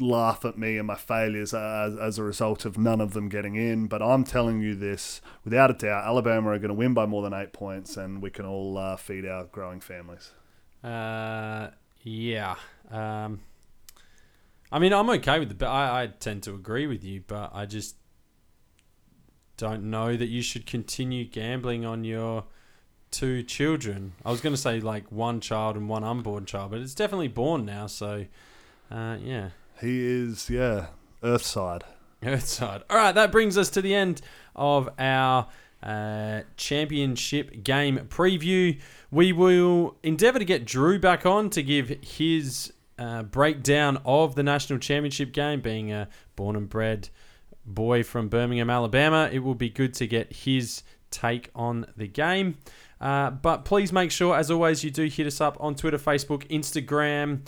[0.00, 3.54] laugh at me and my failures as, as a result of none of them getting
[3.54, 3.86] in.
[3.86, 7.22] But I'm telling you this without a doubt Alabama are going to win by more
[7.22, 10.32] than eight points, and we can all uh, feed our growing families.
[10.82, 11.70] Uh,
[12.02, 12.56] yeah.
[12.90, 13.40] Um,
[14.70, 15.66] I mean, I'm okay with the.
[15.66, 17.96] I, I tend to agree with you, but I just
[19.56, 22.44] don't know that you should continue gambling on your
[23.10, 24.12] two children.
[24.24, 27.28] I was going to say like one child and one unborn child, but it's definitely
[27.28, 27.86] born now.
[27.86, 28.26] So,
[28.90, 29.50] uh, yeah.
[29.80, 30.88] He is, yeah,
[31.22, 31.82] Earthside.
[32.22, 32.82] Earthside.
[32.90, 34.20] All right, that brings us to the end
[34.56, 35.48] of our
[35.82, 38.78] uh, championship game preview.
[39.10, 44.42] We will endeavour to get Drew back on to give his uh, breakdown of the
[44.42, 47.08] national championship game, being a born and bred
[47.64, 49.28] boy from Birmingham, Alabama.
[49.32, 52.58] It will be good to get his take on the game.
[53.00, 56.46] Uh, but please make sure, as always, you do hit us up on Twitter, Facebook,
[56.48, 57.40] Instagram.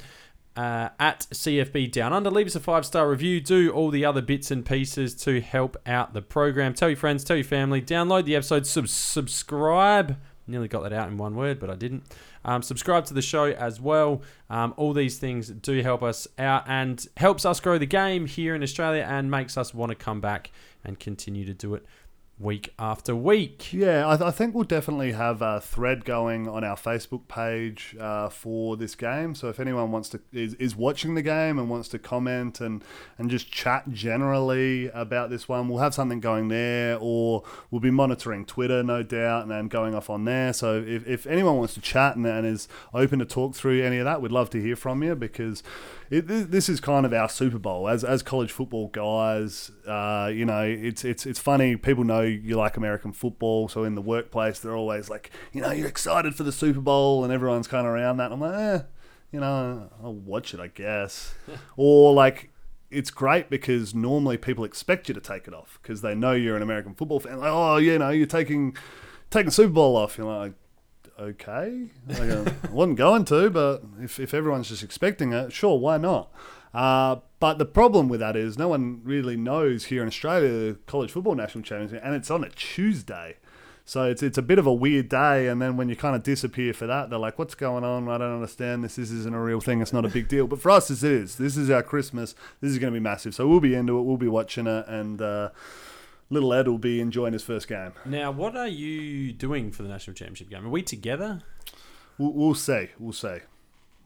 [0.57, 2.29] Uh, at CFB Down Under.
[2.29, 3.41] Leave us a five star review.
[3.41, 6.75] Do all the other bits and pieces to help out the program.
[6.75, 7.81] Tell your friends, tell your family.
[7.81, 8.67] Download the episode.
[8.67, 10.19] Sub- subscribe.
[10.51, 12.03] Nearly got that out in one word, but I didn't.
[12.45, 14.23] Um, subscribe to the show as well.
[14.49, 18.55] Um, all these things do help us out and helps us grow the game here
[18.55, 20.51] in Australia and makes us want to come back
[20.85, 21.85] and continue to do it
[22.41, 23.73] week after week.
[23.73, 27.95] Yeah, I, th- I think we'll definitely have a thread going on our Facebook page
[28.01, 29.35] uh, for this game.
[29.35, 32.83] So if anyone wants to is, is watching the game and wants to comment and
[33.19, 37.91] and just chat generally about this one, we'll have something going there, or we'll be
[37.91, 40.53] monitoring Twitter, no doubt, and then going off on there.
[40.55, 43.99] So if, if anyone wants to chat and, and is open to talk through any
[43.99, 45.63] of that, we'd love to hear from you because
[46.11, 49.71] it, this is kind of our Super Bowl as as college football guys.
[49.87, 51.77] Uh, you know, it's it's it's funny.
[51.77, 55.71] People know you like American football, so in the workplace they're always like, you know,
[55.71, 58.33] you're excited for the Super Bowl, and everyone's kind of around that.
[58.33, 58.83] I'm like, eh,
[59.31, 61.35] you know, I'll watch it, I guess.
[61.77, 62.51] or like,
[62.91, 66.57] it's great because normally people expect you to take it off because they know you're
[66.57, 67.39] an American football fan.
[67.39, 68.77] Like, oh, you know, you're taking
[69.31, 70.19] taking Super Bowl off.
[70.19, 70.55] You're like,
[71.21, 71.89] okay.
[72.09, 76.33] Like, I wasn't going to, but if, if everyone's just expecting it, sure, why not?
[76.73, 80.79] Uh, but the problem with that is no one really knows here in Australia the
[80.87, 83.37] college football national championship, and it's on a Tuesday.
[83.85, 86.23] So it's it's a bit of a weird day, and then when you kind of
[86.23, 88.09] disappear for that, they're like, "What's going on?
[88.09, 88.85] I don't understand.
[88.85, 89.81] This, this isn't a real thing.
[89.81, 91.37] It's not a big deal." But for us, this is.
[91.37, 92.37] This is our Christmas.
[92.61, 93.35] This is going to be massive.
[93.35, 94.03] So we'll be into it.
[94.03, 95.51] We'll be watching it, and uh,
[96.31, 97.93] little Ed will be enjoying his first game.
[98.05, 100.65] Now, what are you doing for the national championship game?
[100.65, 101.41] Are we together?
[102.19, 102.89] We'll, we'll see.
[102.99, 103.39] We'll see.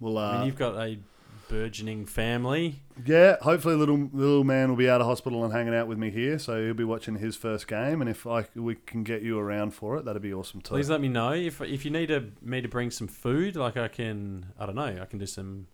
[0.01, 0.19] We'll.
[0.19, 0.99] Uh, I mean, you've got a
[1.49, 2.81] burgeoning family.
[3.05, 6.11] Yeah, hopefully little little man will be out of hospital and hanging out with me
[6.11, 8.01] here, so he'll be watching his first game.
[8.01, 10.71] And if I we can get you around for it, that'd be awesome too.
[10.71, 13.57] Please let me know if if you need a, me to bring some food.
[13.57, 15.67] Like I can, I don't know, I can do some.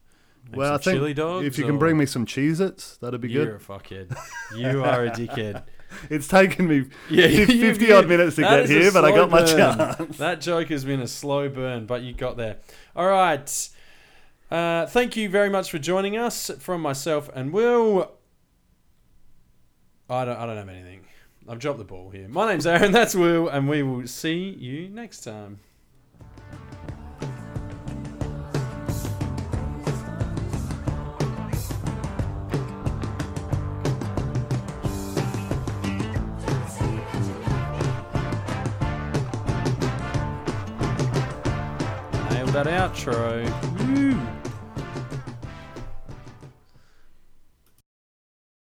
[0.54, 1.46] well, I think chili dogs.
[1.46, 3.54] if you can bring me some Cheez-Its, that'd be You're good.
[3.56, 4.16] a fuckhead.
[4.56, 5.64] You are a dickhead.
[6.10, 9.44] It's taken me Yeah, 50 you- odd minutes to get here, but I got my
[9.44, 10.16] chance.
[10.18, 12.56] That joke has been a slow burn, but you got there.
[12.96, 13.68] All right.
[14.50, 18.12] Uh, thank you very much for joining us from myself and Will.
[20.08, 21.02] I don't, I don't have anything.
[21.48, 22.28] I've dropped the ball here.
[22.28, 25.60] My name's Aaron, that's Will, and we will see you next time.
[42.64, 43.69] That outro.